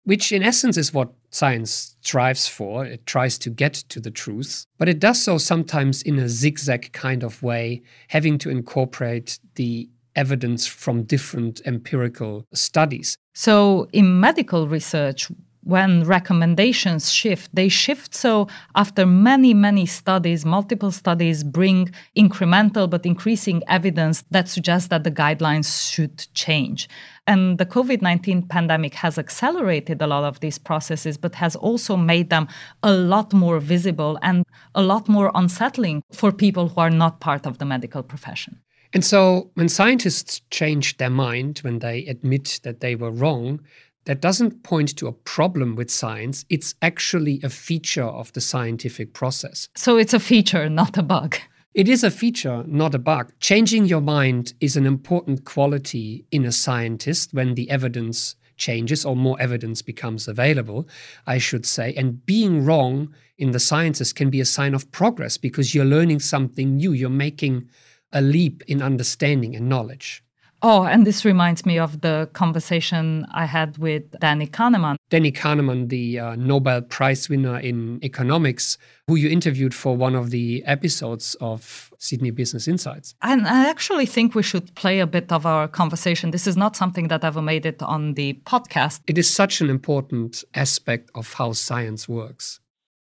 which 0.06 0.32
in 0.32 0.41
essence 0.41 0.78
is 0.78 0.93
what 0.93 1.13
science 1.30 1.95
strives 2.02 2.48
for. 2.48 2.86
It 2.86 3.06
tries 3.06 3.38
to 3.39 3.50
get 3.50 3.74
to 3.74 4.00
the 4.00 4.10
truth, 4.10 4.65
but 4.78 4.89
it 4.89 5.00
does 5.00 5.21
so 5.21 5.38
sometimes 5.38 6.02
in 6.02 6.17
a 6.17 6.30
zigzag 6.30 6.93
kind 6.93 7.24
of 7.24 7.43
way, 7.43 7.84
having 8.08 8.38
to 8.39 8.50
incorporate 8.50 9.39
the 9.56 9.89
evidence 10.15 10.65
from 10.67 11.04
different 11.04 11.62
empirical 11.65 12.45
studies. 12.54 13.17
So, 13.34 13.88
in 13.91 14.19
medical 14.19 14.67
research, 14.67 15.30
when 15.65 16.04
recommendations 16.04 17.12
shift, 17.12 17.49
they 17.54 17.67
shift 17.69 18.13
so 18.13 18.47
after 18.75 19.04
many, 19.06 19.51
many 19.51 19.88
studies, 19.88 20.45
multiple 20.45 20.91
studies 20.91 21.43
bring 21.43 21.91
incremental 22.15 22.88
but 22.88 23.04
increasing 23.04 23.63
evidence 23.67 24.23
that 24.30 24.47
suggests 24.47 24.89
that 24.89 25.04
the 25.04 25.10
guidelines 25.10 25.91
should 25.91 26.28
change. 26.36 26.88
And 27.25 27.58
the 27.58 27.65
COVID 27.65 28.04
19 28.04 28.43
pandemic 28.43 28.93
has 28.93 29.17
accelerated 29.17 30.04
a 30.04 30.08
lot 30.08 30.23
of 30.23 30.39
these 30.39 30.60
processes, 30.60 31.17
but 31.17 31.34
has 31.34 31.56
also 31.56 31.97
made 31.97 32.30
them 32.30 32.47
a 32.84 32.91
lot 32.93 33.34
more 33.34 33.60
visible 33.60 34.19
and 34.21 34.45
a 34.75 34.84
lot 34.84 35.10
more 35.10 35.32
unsettling 35.34 36.04
for 36.13 36.32
people 36.32 36.69
who 36.69 36.80
are 36.80 36.91
not 36.91 37.19
part 37.19 37.47
of 37.47 37.58
the 37.58 37.65
medical 37.65 38.04
profession. 38.04 38.62
And 38.93 39.04
so 39.04 39.52
when 39.56 39.69
scientists 39.69 40.41
change 40.50 40.98
their 40.98 41.10
mind, 41.10 41.60
when 41.60 41.80
they 41.80 42.06
admit 42.06 42.60
that 42.63 42.80
they 42.80 42.95
were 42.95 43.12
wrong, 43.12 43.62
that 44.06 44.21
doesn't 44.21 44.63
point 44.63 44.95
to 44.98 45.08
a 45.08 45.12
problem 45.12 45.76
with 45.76 45.89
science. 45.89 46.45
It's 46.50 46.76
actually 46.82 47.39
a 47.43 47.50
feature 47.50 48.04
of 48.04 48.32
the 48.34 48.41
scientific 48.41 49.13
process. 49.13 49.67
So 49.76 49.98
it's 49.98 50.13
a 50.13 50.19
feature, 50.19 50.69
not 50.69 50.98
a 50.98 51.04
bug. 51.04 51.38
It 51.74 51.89
is 51.89 52.04
a 52.04 52.12
feature, 52.12 52.63
not 52.67 52.95
a 52.95 53.00
bug. 53.00 53.34
Changing 53.39 53.86
your 53.86 54.02
mind 54.02 54.54
is 54.62 54.78
an 54.78 54.86
important 54.86 55.43
quality 55.43 56.24
in 56.32 56.45
a 56.45 56.52
scientist 56.52 57.34
when 57.34 57.56
the 57.56 57.69
evidence 57.69 58.36
changes 58.56 59.04
or 59.04 59.15
more 59.15 59.39
evidence 59.41 59.82
becomes 59.82 60.28
available, 60.28 60.88
I 61.28 61.38
should 61.38 61.65
say. 61.65 61.93
And 61.98 62.26
being 62.26 62.63
wrong 62.63 63.13
in 63.38 63.52
the 63.52 63.60
sciences 63.60 64.13
can 64.13 64.30
be 64.30 64.39
a 64.39 64.45
sign 64.45 64.74
of 64.74 64.89
progress 64.91 65.38
because 65.38 65.76
you're 65.76 65.84
learning 65.84 66.21
something 66.21 66.78
new. 66.78 66.93
You're 66.93 67.10
making 67.10 67.69
a 68.15 68.21
leap 68.21 68.63
in 68.67 68.82
understanding 68.82 69.56
and 69.56 69.69
knowledge. 69.69 70.23
Oh, 70.62 70.84
and 70.84 71.06
this 71.06 71.23
reminds 71.25 71.63
me 71.63 71.78
of 71.78 72.01
the 72.01 72.28
conversation 72.34 73.28
I 73.32 73.45
had 73.45 73.78
with 73.78 74.04
Danny 74.19 74.47
Kahneman. 74.47 74.95
Danny 75.12 75.32
Kahneman, 75.32 75.89
the 75.89 76.19
uh, 76.19 76.36
Nobel 76.36 76.82
Prize 76.82 77.30
winner 77.30 77.60
in 77.60 77.99
economics, 78.04 78.80
who 79.08 79.15
you 79.15 79.30
interviewed 79.30 79.75
for 79.75 79.95
one 79.95 80.15
of 80.15 80.32
the 80.32 80.63
episodes 80.65 81.36
of 81.39 81.93
Sydney 81.99 82.32
Business 82.32 82.67
Insights. 82.67 83.13
And 83.21 83.45
I 83.47 83.69
actually 83.69 84.08
think 84.08 84.34
we 84.34 84.41
should 84.41 84.73
play 84.73 85.01
a 85.01 85.06
bit 85.06 85.32
of 85.32 85.45
our 85.45 85.67
conversation. 85.67 86.32
This 86.32 86.47
is 86.47 86.58
not 86.58 86.75
something 86.75 87.10
that 87.10 87.23
ever 87.23 87.43
made 87.43 87.67
it 87.67 87.84
on 87.84 88.13
the 88.13 88.34
podcast. 88.45 89.01
It 89.06 89.19
is 89.19 89.32
such 89.32 89.62
an 89.62 89.69
important 89.69 90.43
aspect 90.56 91.12
of 91.13 91.34
how 91.34 91.51
science 91.51 92.10
works. 92.10 92.60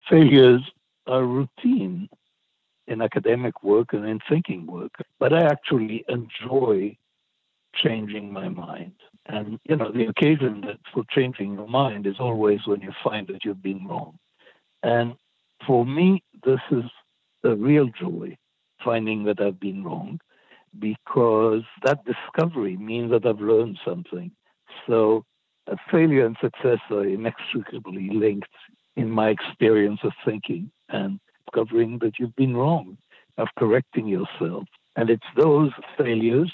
Failures 0.09 0.61
are 1.07 1.25
routine 1.25 2.07
in 2.91 3.01
academic 3.01 3.63
work 3.63 3.93
and 3.93 4.05
in 4.05 4.19
thinking 4.29 4.67
work, 4.67 4.91
but 5.19 5.33
I 5.33 5.41
actually 5.45 6.03
enjoy 6.09 6.97
changing 7.73 8.31
my 8.31 8.49
mind. 8.49 8.93
And 9.27 9.59
you 9.63 9.75
know, 9.75 9.91
the 9.91 10.07
occasion 10.07 10.61
that 10.67 10.77
for 10.93 11.03
changing 11.09 11.53
your 11.53 11.67
mind 11.67 12.05
is 12.05 12.19
always 12.19 12.59
when 12.65 12.81
you 12.81 12.91
find 13.03 13.27
that 13.27 13.45
you've 13.45 13.63
been 13.63 13.87
wrong. 13.87 14.17
And 14.83 15.13
for 15.65 15.85
me, 15.85 16.23
this 16.43 16.59
is 16.71 16.83
a 17.43 17.55
real 17.55 17.87
joy, 17.99 18.37
finding 18.83 19.23
that 19.25 19.39
I've 19.39 19.59
been 19.59 19.83
wrong, 19.83 20.19
because 20.79 21.63
that 21.85 21.99
discovery 22.05 22.77
means 22.77 23.11
that 23.11 23.25
I've 23.25 23.39
learned 23.39 23.77
something. 23.85 24.31
So, 24.87 25.23
failure 25.91 26.25
and 26.25 26.35
success 26.41 26.79
are 26.89 27.05
inextricably 27.05 28.09
linked 28.09 28.49
in 28.95 29.09
my 29.09 29.29
experience 29.29 29.99
of 30.03 30.11
thinking. 30.25 30.71
And 30.89 31.19
discovering 31.45 31.99
that 31.99 32.13
you've 32.19 32.35
been 32.35 32.55
wrong, 32.55 32.97
of 33.37 33.47
correcting 33.57 34.07
yourself. 34.07 34.65
And 34.95 35.09
it's 35.09 35.23
those 35.37 35.71
failures, 35.97 36.51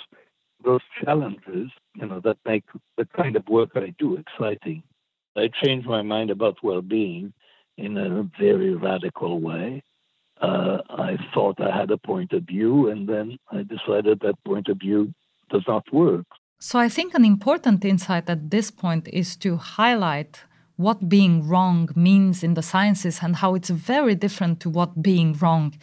those 0.63 0.81
challenges, 1.03 1.69
you 1.95 2.05
know, 2.07 2.19
that 2.23 2.37
make 2.45 2.63
the 2.97 3.05
kind 3.15 3.35
of 3.35 3.47
work 3.47 3.71
I 3.75 3.93
do 3.97 4.17
exciting. 4.17 4.83
I 5.35 5.49
changed 5.63 5.87
my 5.87 6.01
mind 6.01 6.29
about 6.31 6.63
well-being 6.63 7.33
in 7.77 7.97
a 7.97 8.29
very 8.39 8.73
radical 8.73 9.39
way. 9.39 9.83
Uh, 10.41 10.77
I 10.89 11.17
thought 11.33 11.59
I 11.59 11.75
had 11.75 11.89
a 11.91 11.97
point 11.97 12.31
of 12.33 12.43
view, 12.43 12.89
and 12.89 13.07
then 13.07 13.37
I 13.51 13.63
decided 13.63 14.19
that 14.19 14.43
point 14.45 14.67
of 14.67 14.77
view 14.77 15.13
does 15.49 15.63
not 15.67 15.91
work. 15.91 16.25
So 16.59 16.79
I 16.79 16.89
think 16.89 17.13
an 17.13 17.25
important 17.25 17.85
insight 17.85 18.29
at 18.29 18.49
this 18.49 18.71
point 18.71 19.07
is 19.07 19.35
to 19.37 19.57
highlight 19.57 20.43
what 20.77 21.09
being 21.09 21.47
wrong 21.47 21.89
means 21.95 22.43
in 22.43 22.53
the 22.53 22.61
sciences 22.61 23.19
and 23.21 23.35
how 23.35 23.55
it's 23.55 23.69
very 23.69 24.15
different 24.15 24.59
to 24.61 24.69
what 24.69 25.01
being 25.01 25.33
wrong 25.33 25.73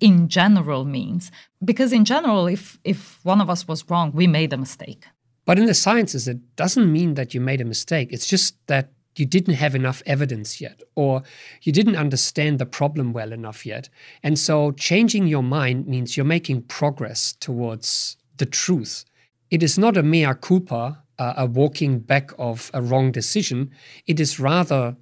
in 0.00 0.28
general 0.28 0.84
means. 0.84 1.30
Because 1.64 1.92
in 1.92 2.04
general, 2.04 2.46
if, 2.46 2.78
if 2.84 3.24
one 3.24 3.40
of 3.40 3.50
us 3.50 3.68
was 3.68 3.88
wrong, 3.90 4.12
we 4.12 4.26
made 4.26 4.52
a 4.52 4.56
mistake. 4.56 5.04
But 5.44 5.58
in 5.58 5.66
the 5.66 5.74
sciences, 5.74 6.26
it 6.26 6.56
doesn't 6.56 6.90
mean 6.90 7.14
that 7.14 7.34
you 7.34 7.40
made 7.40 7.60
a 7.60 7.66
mistake. 7.66 8.08
It's 8.10 8.26
just 8.26 8.54
that 8.68 8.90
you 9.16 9.26
didn't 9.26 9.54
have 9.54 9.74
enough 9.74 10.02
evidence 10.06 10.60
yet, 10.60 10.80
or 10.96 11.22
you 11.62 11.72
didn't 11.72 11.96
understand 11.96 12.58
the 12.58 12.66
problem 12.66 13.12
well 13.12 13.32
enough 13.32 13.64
yet. 13.64 13.88
And 14.22 14.38
so 14.38 14.72
changing 14.72 15.26
your 15.26 15.42
mind 15.42 15.86
means 15.86 16.16
you're 16.16 16.24
making 16.24 16.62
progress 16.62 17.32
towards 17.32 18.16
the 18.38 18.46
truth. 18.46 19.04
It 19.50 19.62
is 19.62 19.78
not 19.78 19.96
a 19.96 20.02
mea 20.02 20.34
culpa 20.40 21.03
uh, 21.18 21.34
a 21.36 21.46
walking 21.46 22.00
back 22.00 22.30
of 22.38 22.70
a 22.74 22.82
wrong 22.82 23.12
decision. 23.12 23.70
It 24.06 24.20
is 24.20 24.40
rather 24.40 24.96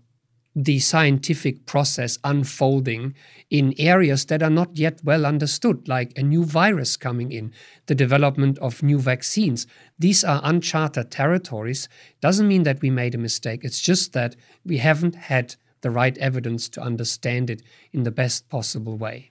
the 0.54 0.78
scientific 0.78 1.64
process 1.64 2.18
unfolding 2.24 3.14
in 3.48 3.74
areas 3.78 4.26
that 4.26 4.42
are 4.42 4.50
not 4.50 4.76
yet 4.76 5.00
well 5.02 5.24
understood, 5.24 5.88
like 5.88 6.16
a 6.16 6.22
new 6.22 6.44
virus 6.44 6.96
coming 6.96 7.32
in, 7.32 7.52
the 7.86 7.94
development 7.94 8.58
of 8.58 8.82
new 8.82 8.98
vaccines. 8.98 9.66
These 9.98 10.24
are 10.24 10.42
uncharted 10.44 11.10
territories. 11.10 11.88
Doesn't 12.20 12.48
mean 12.48 12.64
that 12.64 12.82
we 12.82 12.90
made 12.90 13.14
a 13.14 13.18
mistake. 13.18 13.64
It's 13.64 13.80
just 13.80 14.12
that 14.12 14.36
we 14.64 14.78
haven't 14.78 15.14
had 15.14 15.56
the 15.80 15.90
right 15.90 16.16
evidence 16.18 16.68
to 16.68 16.82
understand 16.82 17.50
it 17.50 17.62
in 17.92 18.02
the 18.02 18.10
best 18.10 18.48
possible 18.48 18.96
way. 18.96 19.30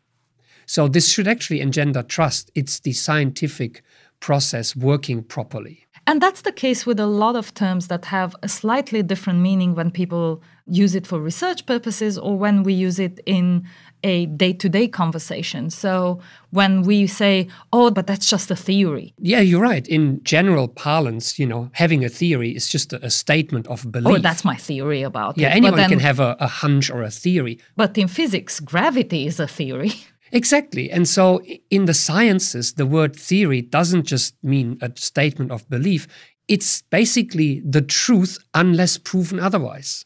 So 0.65 0.87
this 0.87 1.09
should 1.09 1.27
actually 1.27 1.61
engender 1.61 2.01
trust. 2.01 2.51
It's 2.55 2.79
the 2.79 2.93
scientific 2.93 3.83
process 4.19 4.75
working 4.75 5.23
properly. 5.23 5.85
And 6.07 6.21
that's 6.21 6.41
the 6.41 6.51
case 6.51 6.85
with 6.85 6.99
a 6.99 7.05
lot 7.05 7.35
of 7.35 7.53
terms 7.53 7.87
that 7.87 8.05
have 8.05 8.35
a 8.41 8.49
slightly 8.49 9.03
different 9.03 9.39
meaning 9.39 9.75
when 9.75 9.91
people 9.91 10.41
use 10.65 10.95
it 10.95 11.05
for 11.05 11.19
research 11.19 11.65
purposes 11.65 12.17
or 12.17 12.37
when 12.37 12.63
we 12.63 12.73
use 12.73 12.97
it 12.97 13.19
in 13.25 13.67
a 14.03 14.25
day 14.25 14.53
to 14.53 14.67
day 14.67 14.87
conversation. 14.87 15.69
So 15.69 16.19
when 16.49 16.81
we 16.81 17.07
say, 17.07 17.47
oh, 17.71 17.91
but 17.91 18.07
that's 18.07 18.27
just 18.27 18.49
a 18.49 18.55
theory. 18.55 19.13
Yeah, 19.19 19.41
you're 19.41 19.61
right. 19.61 19.87
In 19.87 20.23
general 20.23 20.67
parlance, 20.67 21.37
you 21.37 21.45
know, 21.45 21.69
having 21.73 22.03
a 22.03 22.09
theory 22.09 22.55
is 22.55 22.67
just 22.67 22.93
a, 22.93 23.05
a 23.05 23.09
statement 23.09 23.67
of 23.67 23.91
belief. 23.91 24.17
Oh, 24.17 24.19
that's 24.19 24.43
my 24.43 24.55
theory 24.55 25.03
about 25.03 25.37
yeah, 25.37 25.49
it. 25.49 25.57
anyone 25.57 25.77
then, 25.77 25.89
can 25.89 25.99
have 25.99 26.19
a, 26.19 26.35
a 26.39 26.47
hunch 26.47 26.89
or 26.89 27.03
a 27.03 27.11
theory. 27.11 27.59
But 27.75 27.97
in 27.97 28.07
physics, 28.07 28.59
gravity 28.59 29.27
is 29.27 29.39
a 29.39 29.47
theory. 29.47 29.91
Exactly. 30.31 30.89
And 30.89 31.07
so 31.07 31.41
in 31.69 31.85
the 31.85 31.93
sciences, 31.93 32.73
the 32.73 32.85
word 32.85 33.15
theory 33.15 33.61
doesn't 33.61 34.05
just 34.05 34.35
mean 34.43 34.77
a 34.81 34.91
statement 34.95 35.51
of 35.51 35.69
belief, 35.69 36.07
it's 36.47 36.81
basically 36.83 37.61
the 37.61 37.81
truth 37.81 38.39
unless 38.53 38.97
proven 38.97 39.39
otherwise. 39.39 40.05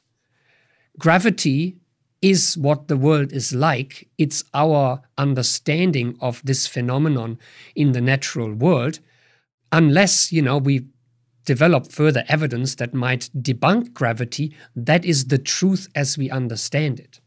Gravity 0.97 1.77
is 2.21 2.57
what 2.57 2.87
the 2.87 2.97
world 2.97 3.31
is 3.31 3.53
like. 3.53 4.09
It's 4.17 4.43
our 4.53 5.01
understanding 5.17 6.17
of 6.21 6.41
this 6.43 6.65
phenomenon 6.65 7.37
in 7.75 7.91
the 7.91 8.01
natural 8.01 8.53
world. 8.53 8.99
Unless, 9.71 10.31
you 10.31 10.41
know, 10.41 10.57
we 10.57 10.87
develop 11.45 11.91
further 11.91 12.23
evidence 12.27 12.75
that 12.75 12.93
might 12.93 13.29
debunk 13.37 13.93
gravity, 13.93 14.55
that 14.75 15.05
is 15.05 15.25
the 15.25 15.37
truth 15.37 15.87
as 15.93 16.17
we 16.17 16.31
understand 16.31 16.99
it. 16.99 17.19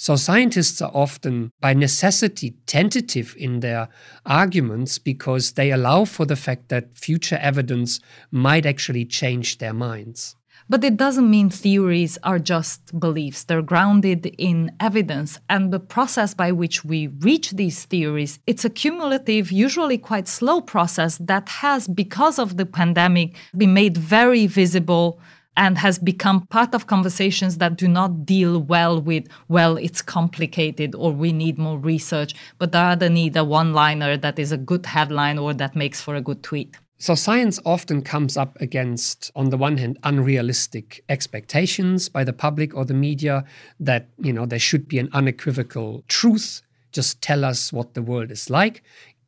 So 0.00 0.14
scientists 0.14 0.80
are 0.80 0.92
often, 0.94 1.50
by 1.60 1.74
necessity, 1.74 2.54
tentative 2.66 3.34
in 3.36 3.60
their 3.60 3.88
arguments 4.24 4.96
because 4.96 5.52
they 5.52 5.72
allow 5.72 6.04
for 6.04 6.24
the 6.24 6.36
fact 6.36 6.68
that 6.68 6.96
future 6.96 7.38
evidence 7.42 7.98
might 8.30 8.64
actually 8.64 9.04
change 9.04 9.58
their 9.58 9.72
minds. 9.74 10.36
But 10.68 10.84
it 10.84 10.96
doesn't 10.96 11.28
mean 11.28 11.50
theories 11.50 12.16
are 12.22 12.38
just 12.38 13.00
beliefs. 13.00 13.42
They're 13.42 13.62
grounded 13.62 14.26
in 14.38 14.70
evidence. 14.78 15.40
And 15.48 15.72
the 15.72 15.80
process 15.80 16.32
by 16.32 16.52
which 16.52 16.84
we 16.84 17.08
reach 17.08 17.52
these 17.52 17.84
theories, 17.84 18.38
it's 18.46 18.64
a 18.64 18.70
cumulative, 18.70 19.50
usually 19.50 19.98
quite 19.98 20.28
slow 20.28 20.60
process 20.60 21.18
that 21.18 21.48
has, 21.48 21.88
because 21.88 22.38
of 22.38 22.56
the 22.56 22.66
pandemic, 22.66 23.34
been 23.56 23.74
made 23.74 23.96
very 23.96 24.46
visible 24.46 25.20
and 25.58 25.76
has 25.76 25.98
become 25.98 26.46
part 26.46 26.72
of 26.72 26.86
conversations 26.86 27.58
that 27.58 27.76
do 27.76 27.88
not 27.88 28.24
deal 28.24 28.60
well 28.60 29.00
with, 29.00 29.26
well, 29.48 29.76
it's 29.76 30.00
complicated 30.00 30.94
or 30.94 31.12
we 31.12 31.32
need 31.32 31.58
more 31.58 31.76
research, 31.76 32.32
but 32.58 32.72
rather 32.72 33.10
need 33.10 33.36
a 33.36 33.42
one 33.42 33.72
liner 33.72 34.16
that 34.16 34.38
is 34.38 34.52
a 34.52 34.56
good 34.56 34.86
headline 34.86 35.36
or 35.36 35.52
that 35.52 35.74
makes 35.74 36.00
for 36.00 36.14
a 36.14 36.20
good 36.20 36.44
tweet. 36.44 36.76
So, 37.00 37.16
science 37.16 37.58
often 37.64 38.02
comes 38.02 38.36
up 38.36 38.60
against, 38.60 39.32
on 39.34 39.50
the 39.50 39.56
one 39.56 39.78
hand, 39.78 39.98
unrealistic 40.04 41.04
expectations 41.08 42.08
by 42.08 42.22
the 42.22 42.32
public 42.32 42.74
or 42.74 42.84
the 42.84 42.94
media 42.94 43.44
that, 43.80 44.08
you 44.18 44.32
know, 44.32 44.46
there 44.46 44.58
should 44.58 44.88
be 44.88 44.98
an 45.00 45.08
unequivocal 45.12 46.04
truth, 46.06 46.62
just 46.92 47.20
tell 47.20 47.44
us 47.44 47.72
what 47.72 47.94
the 47.94 48.02
world 48.02 48.30
is 48.30 48.48
like. 48.48 48.82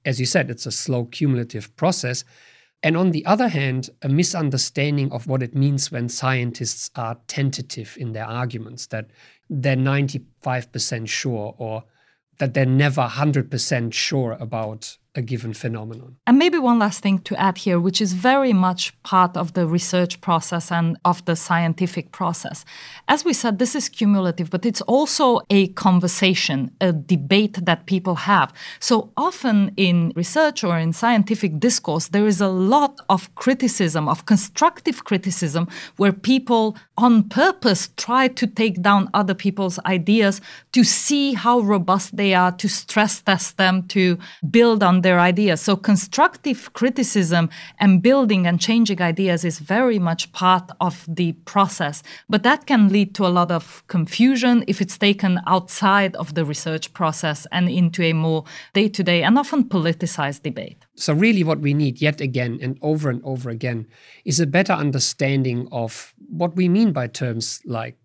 As 0.05 0.19
you 0.21 0.27
said, 0.27 0.49
it's 0.49 0.67
a 0.67 0.73
slow 0.73 1.05
cumulative 1.07 1.75
process. 1.77 2.25
And 2.83 2.97
on 2.97 3.11
the 3.11 3.27
other 3.27 3.49
hand, 3.49 3.91
a 4.03 4.09
misunderstanding 4.09 5.13
of 5.13 5.27
what 5.27 5.43
it 5.43 5.55
means 5.55 5.93
when 5.93 6.09
scientists 6.09 6.91
are 6.97 7.19
tentative 7.27 7.97
in 7.99 8.13
their 8.13 8.25
arguments, 8.25 8.87
that 8.87 9.11
they're 9.51 9.77
95% 9.77 11.09
sure 11.09 11.55
or 11.59 11.85
that 12.39 12.55
they're 12.55 12.65
never 12.65 13.03
100% 13.03 13.93
sure 13.93 14.33
about 14.41 14.97
a 15.17 15.23
given 15.23 15.53
phenomenon. 15.53 16.17
And 16.27 16.39
maybe 16.39 16.59
one 16.59 16.79
last 16.79 17.03
thing 17.03 17.19
to 17.21 17.35
add 17.37 17.59
here, 17.59 17.81
which 17.81 18.01
is 18.01 18.13
very 18.13 18.53
much 18.53 18.95
part 19.03 19.37
of 19.37 19.55
the 19.55 19.67
research 19.67 20.21
process 20.21 20.71
and 20.71 20.97
of 21.05 21.25
the 21.25 21.35
scientific 21.35 22.13
process. 22.13 22.65
As 23.09 23.25
we 23.25 23.33
said, 23.33 23.59
this 23.59 23.75
is 23.75 23.89
cumulative, 23.89 24.51
but 24.51 24.65
it's 24.65 24.81
also 24.83 25.41
a 25.51 25.69
conversation, 25.69 26.71
a 26.81 26.93
debate 26.93 27.59
that 27.65 27.87
people 27.87 28.15
have. 28.15 28.53
So 28.79 29.13
often 29.17 29.73
in 29.77 30.13
research 30.15 30.63
or 30.63 30.79
in 30.79 30.93
scientific 30.93 31.59
discourse, 31.59 32.09
there 32.09 32.27
is 32.27 32.41
a 32.41 32.49
lot 32.49 33.01
of 33.09 33.35
criticism, 33.35 34.09
of 34.09 34.27
constructive 34.27 35.05
criticism, 35.05 35.67
where 35.97 36.13
people 36.13 36.77
on 36.97 37.29
purpose 37.29 37.89
try 37.97 38.29
to 38.29 38.47
take 38.47 38.81
down 38.81 39.11
other 39.13 39.35
people's 39.35 39.81
ideas 39.87 40.41
to 40.73 40.85
see 40.85 41.35
how 41.35 41.59
robust 41.59 42.17
they 42.17 42.33
are, 42.33 42.53
to 42.53 42.69
stress 42.69 43.21
test 43.21 43.57
them, 43.57 43.83
to 43.89 44.17
build 44.51 44.85
on 44.85 45.01
their 45.01 45.10
ideas. 45.19 45.61
So 45.61 45.77
constructive 45.77 46.73
criticism 46.73 47.49
and 47.79 48.03
building 48.03 48.47
and 48.47 48.61
changing 48.61 49.01
ideas 49.03 49.45
is 49.45 49.59
very 49.59 49.99
much 49.99 50.31
part 50.33 50.71
of 50.81 51.05
the 51.09 51.33
process. 51.45 52.03
But 52.29 52.43
that 52.43 52.67
can 52.67 52.89
lead 52.89 53.15
to 53.17 53.27
a 53.27 53.29
lot 53.29 53.51
of 53.51 53.83
confusion 53.89 54.65
if 54.67 54.81
it's 54.81 54.99
taken 54.99 55.41
outside 55.47 56.15
of 56.17 56.35
the 56.35 56.45
research 56.45 56.93
process 56.93 57.47
and 57.51 57.69
into 57.69 58.03
a 58.03 58.13
more 58.13 58.45
day 58.75 58.89
to 58.89 59.03
day 59.03 59.23
and 59.23 59.39
often 59.39 59.65
politicized 59.65 60.43
debate. 60.43 60.85
So, 60.95 61.15
really, 61.15 61.45
what 61.45 61.61
we 61.61 61.75
need 61.75 62.01
yet 62.01 62.21
again 62.21 62.59
and 62.63 62.79
over 62.83 63.11
and 63.11 63.23
over 63.25 63.51
again 63.51 63.87
is 64.25 64.39
a 64.39 64.47
better 64.47 64.73
understanding 64.73 65.69
of 65.73 66.15
what 66.29 66.57
we 66.57 66.69
mean 66.69 66.93
by 66.93 67.07
terms 67.07 67.61
like 67.65 67.97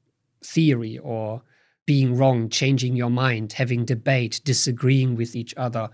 theory 0.44 0.98
or 0.98 1.42
being 1.86 2.18
wrong, 2.18 2.50
changing 2.50 2.96
your 2.96 3.10
mind, 3.10 3.54
having 3.54 3.86
debate, 3.86 4.42
disagreeing 4.44 5.16
with 5.16 5.36
each 5.36 5.54
other, 5.56 5.90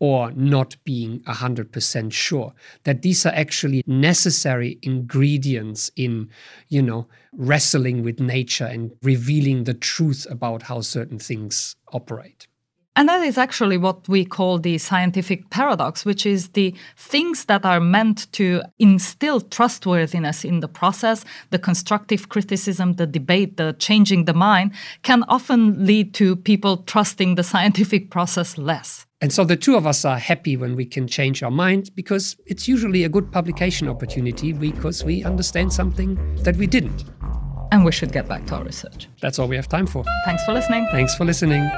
or 0.00 0.32
not 0.32 0.76
being 0.84 1.20
100% 1.20 2.12
sure 2.12 2.52
that 2.84 3.02
these 3.02 3.24
are 3.24 3.34
actually 3.34 3.84
necessary 3.86 4.78
ingredients 4.82 5.90
in 5.94 6.28
you 6.68 6.82
know 6.82 7.06
wrestling 7.32 8.02
with 8.02 8.18
nature 8.18 8.64
and 8.64 8.90
revealing 9.02 9.64
the 9.64 9.74
truth 9.74 10.26
about 10.30 10.62
how 10.62 10.80
certain 10.80 11.18
things 11.18 11.76
operate 11.92 12.48
and 12.96 13.08
that 13.08 13.22
is 13.22 13.38
actually 13.38 13.78
what 13.78 14.08
we 14.08 14.24
call 14.24 14.58
the 14.58 14.76
scientific 14.76 15.48
paradox, 15.50 16.04
which 16.04 16.26
is 16.26 16.50
the 16.50 16.74
things 16.96 17.44
that 17.44 17.64
are 17.64 17.80
meant 17.80 18.30
to 18.32 18.62
instill 18.78 19.40
trustworthiness 19.40 20.44
in 20.44 20.60
the 20.60 20.68
process, 20.68 21.24
the 21.50 21.58
constructive 21.58 22.28
criticism, 22.28 22.94
the 22.94 23.06
debate, 23.06 23.56
the 23.56 23.76
changing 23.78 24.24
the 24.24 24.34
mind, 24.34 24.72
can 25.02 25.22
often 25.28 25.86
lead 25.86 26.12
to 26.14 26.34
people 26.34 26.78
trusting 26.78 27.36
the 27.36 27.44
scientific 27.44 28.10
process 28.10 28.58
less. 28.58 29.06
And 29.22 29.30
so 29.30 29.44
the 29.44 29.56
two 29.56 29.76
of 29.76 29.86
us 29.86 30.06
are 30.06 30.18
happy 30.18 30.56
when 30.56 30.74
we 30.74 30.86
can 30.86 31.06
change 31.06 31.42
our 31.42 31.50
mind 31.50 31.90
because 31.94 32.36
it's 32.46 32.66
usually 32.66 33.04
a 33.04 33.08
good 33.08 33.30
publication 33.30 33.86
opportunity 33.86 34.54
because 34.54 35.04
we 35.04 35.22
understand 35.24 35.72
something 35.72 36.18
that 36.36 36.56
we 36.56 36.66
didn't. 36.66 37.04
And 37.70 37.84
we 37.84 37.92
should 37.92 38.12
get 38.12 38.26
back 38.26 38.46
to 38.46 38.56
our 38.56 38.64
research. 38.64 39.08
That's 39.20 39.38
all 39.38 39.46
we 39.46 39.56
have 39.56 39.68
time 39.68 39.86
for. 39.86 40.04
Thanks 40.24 40.42
for 40.44 40.54
listening. 40.54 40.86
Thanks 40.90 41.14
for 41.14 41.26
listening. 41.26 41.70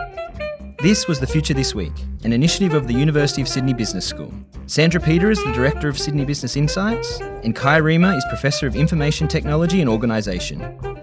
This 0.83 1.09
was 1.09 1.19
The 1.19 1.27
Future 1.27 1.53
This 1.53 1.75
Week, 1.75 1.93
an 2.23 2.33
initiative 2.33 2.75
of 2.75 2.87
the 2.87 2.95
University 2.95 3.43
of 3.43 3.49
Sydney 3.49 3.75
Business 3.75 4.07
School. 4.07 4.33
Sandra 4.67 5.01
Peter 5.01 5.31
is 5.31 5.43
the 5.45 5.53
Director 5.53 5.89
of 5.89 5.99
Sydney 5.99 6.25
Business 6.25 6.57
Insights, 6.57 7.21
and 7.21 7.55
Kai 7.55 7.81
Riemer 7.81 8.17
is 8.17 8.25
Professor 8.29 8.67
of 8.69 8.77
Information 8.77 9.27
Technology 9.29 9.81
and 9.81 9.91
Organisation. 9.91 10.61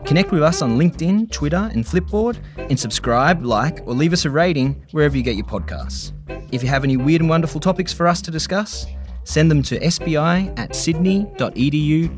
Connect 0.10 0.32
with 0.32 0.42
us 0.42 0.64
on 0.64 0.80
LinkedIn, 0.80 1.32
Twitter, 1.32 1.70
and 1.72 1.86
Flipboard, 1.86 2.40
and 2.58 2.80
subscribe, 2.80 3.46
like, 3.46 3.86
or 3.86 3.94
leave 3.94 4.12
us 4.12 4.26
a 4.26 4.30
rating 4.32 4.84
wherever 4.90 5.16
you 5.16 5.22
get 5.22 5.36
your 5.36 5.46
podcasts. 5.46 6.14
If 6.52 6.64
you 6.64 6.70
have 6.70 6.84
any 6.84 6.98
weird 6.98 7.22
and 7.22 7.30
wonderful 7.30 7.62
topics 7.62 7.94
for 7.94 8.08
us 8.08 8.20
to 8.24 8.32
discuss, 8.32 8.88
send 9.24 9.52
them 9.52 9.62
to 9.62 9.80
sbi 9.80 10.52
at 10.58 10.76
sydney.edu.au. 10.76 12.16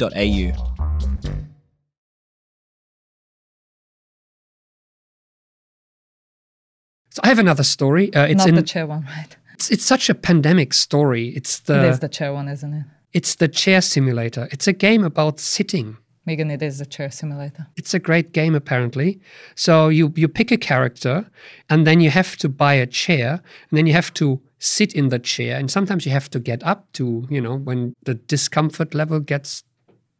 So 7.09 7.19
I 7.21 7.27
have 7.27 7.39
another 7.39 7.63
story. 7.63 8.13
Uh, 8.13 8.23
it's 8.23 8.37
Not 8.37 8.47
in, 8.47 8.55
the 8.55 8.63
chair 8.63 8.87
one, 8.87 9.03
right? 9.03 9.35
It's, 9.55 9.69
it's 9.69 9.83
such 9.83 10.09
a 10.09 10.15
pandemic 10.15 10.73
story. 10.73 11.27
It's 11.35 11.59
the 11.59 11.83
it 11.83 11.89
is 11.89 11.99
the 11.99 12.07
chair 12.07 12.31
one, 12.31 12.47
isn't 12.47 12.73
it? 12.73 12.85
it's 13.11 13.35
the 13.35 13.49
chair 13.49 13.81
simulator. 13.81 14.47
It's 14.51 14.65
a 14.65 14.73
game 14.73 15.03
about 15.03 15.41
sitting. 15.41 15.97
Megan, 16.25 16.51
it 16.51 16.61
is 16.61 16.79
a 16.79 16.85
chair 16.85 17.09
simulator. 17.09 17.67
It's 17.77 17.93
a 17.93 17.99
great 17.99 18.31
game 18.31 18.53
apparently. 18.53 19.19
So 19.55 19.89
you 19.89 20.13
you 20.15 20.27
pick 20.27 20.51
a 20.51 20.57
character 20.57 21.29
and 21.69 21.87
then 21.87 21.99
you 21.99 22.11
have 22.11 22.37
to 22.37 22.49
buy 22.49 22.75
a 22.75 22.85
chair 22.85 23.41
and 23.69 23.77
then 23.77 23.87
you 23.87 23.93
have 23.93 24.13
to 24.15 24.39
sit 24.59 24.93
in 24.93 25.09
the 25.09 25.17
chair 25.17 25.57
and 25.57 25.71
sometimes 25.71 26.05
you 26.05 26.11
have 26.11 26.29
to 26.29 26.39
get 26.39 26.63
up 26.63 26.91
to, 26.93 27.25
you 27.29 27.41
know, 27.41 27.57
when 27.57 27.95
the 28.03 28.13
discomfort 28.13 28.93
level 28.93 29.19
gets 29.19 29.63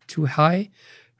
too 0.07 0.25
high. 0.25 0.69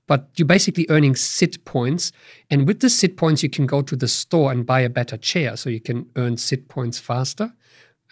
But 0.08 0.30
you're 0.36 0.48
basically 0.48 0.86
earning 0.90 1.16
sit 1.16 1.64
points. 1.64 2.12
And 2.50 2.68
with 2.68 2.82
the 2.82 2.90
sit 2.90 3.16
points, 3.16 3.44
you 3.44 3.50
can 3.50 3.66
go 3.66 3.82
to 3.82 3.96
the 3.96 4.10
store 4.10 4.52
and 4.52 4.66
buy 4.66 4.82
a 4.82 4.90
better 4.90 5.16
chair. 5.16 5.56
So 5.56 5.70
you 5.70 5.80
can 5.80 6.10
earn 6.18 6.36
sit 6.36 6.68
points 6.68 7.00
faster. 7.00 7.54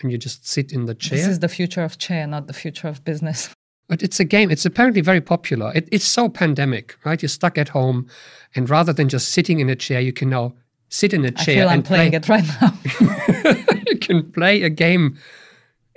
And 0.02 0.10
you 0.10 0.18
just 0.18 0.48
sit 0.48 0.72
in 0.72 0.86
the 0.86 0.96
chair. 0.96 1.18
This 1.18 1.28
is 1.28 1.40
the 1.40 1.50
future 1.50 1.84
of 1.84 1.98
chair, 1.98 2.26
not 2.26 2.48
the 2.48 2.54
future 2.54 2.88
of 2.88 3.04
business. 3.04 3.54
But 3.90 4.04
it's 4.04 4.20
a 4.20 4.24
game. 4.24 4.52
It's 4.52 4.66
apparently 4.66 5.02
very 5.02 5.20
popular. 5.20 5.74
It, 5.76 5.90
it's 5.92 6.06
so 6.06 6.30
pandemic, 6.30 6.96
right? 7.04 7.22
You're 7.22 7.28
stuck 7.28 7.58
at 7.58 7.70
home, 7.70 8.08
and 8.56 8.70
rather 8.70 8.94
than 8.94 9.10
just 9.10 9.30
sitting 9.30 9.60
in 9.60 9.70
a 9.70 9.76
chair, 9.76 10.00
you 10.00 10.14
can 10.14 10.30
now 10.30 10.54
sit 10.90 11.14
in 11.14 11.26
a 11.26 11.32
chair 11.32 11.56
feel 11.56 11.70
I'm 11.70 11.80
and 11.80 11.86
playing 11.86 12.12
play. 12.12 12.18
it 12.18 12.30
right 12.30 12.46
now. 12.62 13.74
you 13.88 13.98
can 13.98 14.32
play 14.32 14.62
a 14.62 14.70
game 14.70 15.18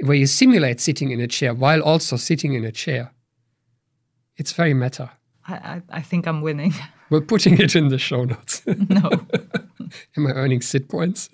where 0.00 0.16
you 0.16 0.26
simulate 0.26 0.81
sitting 0.81 1.11
in 1.11 1.20
a 1.20 1.28
chair 1.28 1.55
while 1.55 1.83
also 1.83 2.16
sitting 2.16 2.55
in 2.55 2.64
a 2.64 2.72
chair. 2.72 3.12
It's 4.37 4.52
very 4.52 4.74
meta. 4.74 5.12
I, 5.46 5.55
I, 5.55 5.83
I 5.90 6.00
think 6.00 6.26
I'm 6.26 6.40
winning. 6.40 6.74
We're 7.11 7.20
putting 7.20 7.61
it 7.61 7.76
in 7.76 7.88
the 7.88 7.98
show 7.98 8.24
notes. 8.24 8.62
no. 8.66 9.11
Am 10.16 10.26
I 10.26 10.31
earning 10.31 10.62
sit 10.62 10.88
points? 10.88 11.28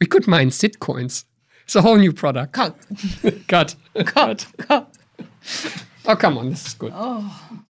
we 0.00 0.06
could 0.06 0.26
mine 0.26 0.50
sit 0.50 0.80
coins. 0.80 1.24
It's 1.64 1.76
a 1.76 1.82
whole 1.82 1.96
new 1.96 2.12
product. 2.12 2.52
Cut. 2.54 2.76
Cut. 3.46 3.74
Cut. 4.06 4.46
Cut. 4.58 4.87
Oh, 6.06 6.16
come 6.16 6.38
on. 6.38 6.50
This 6.50 6.66
is 6.66 6.74
good. 6.74 6.92
Oh. 6.94 7.64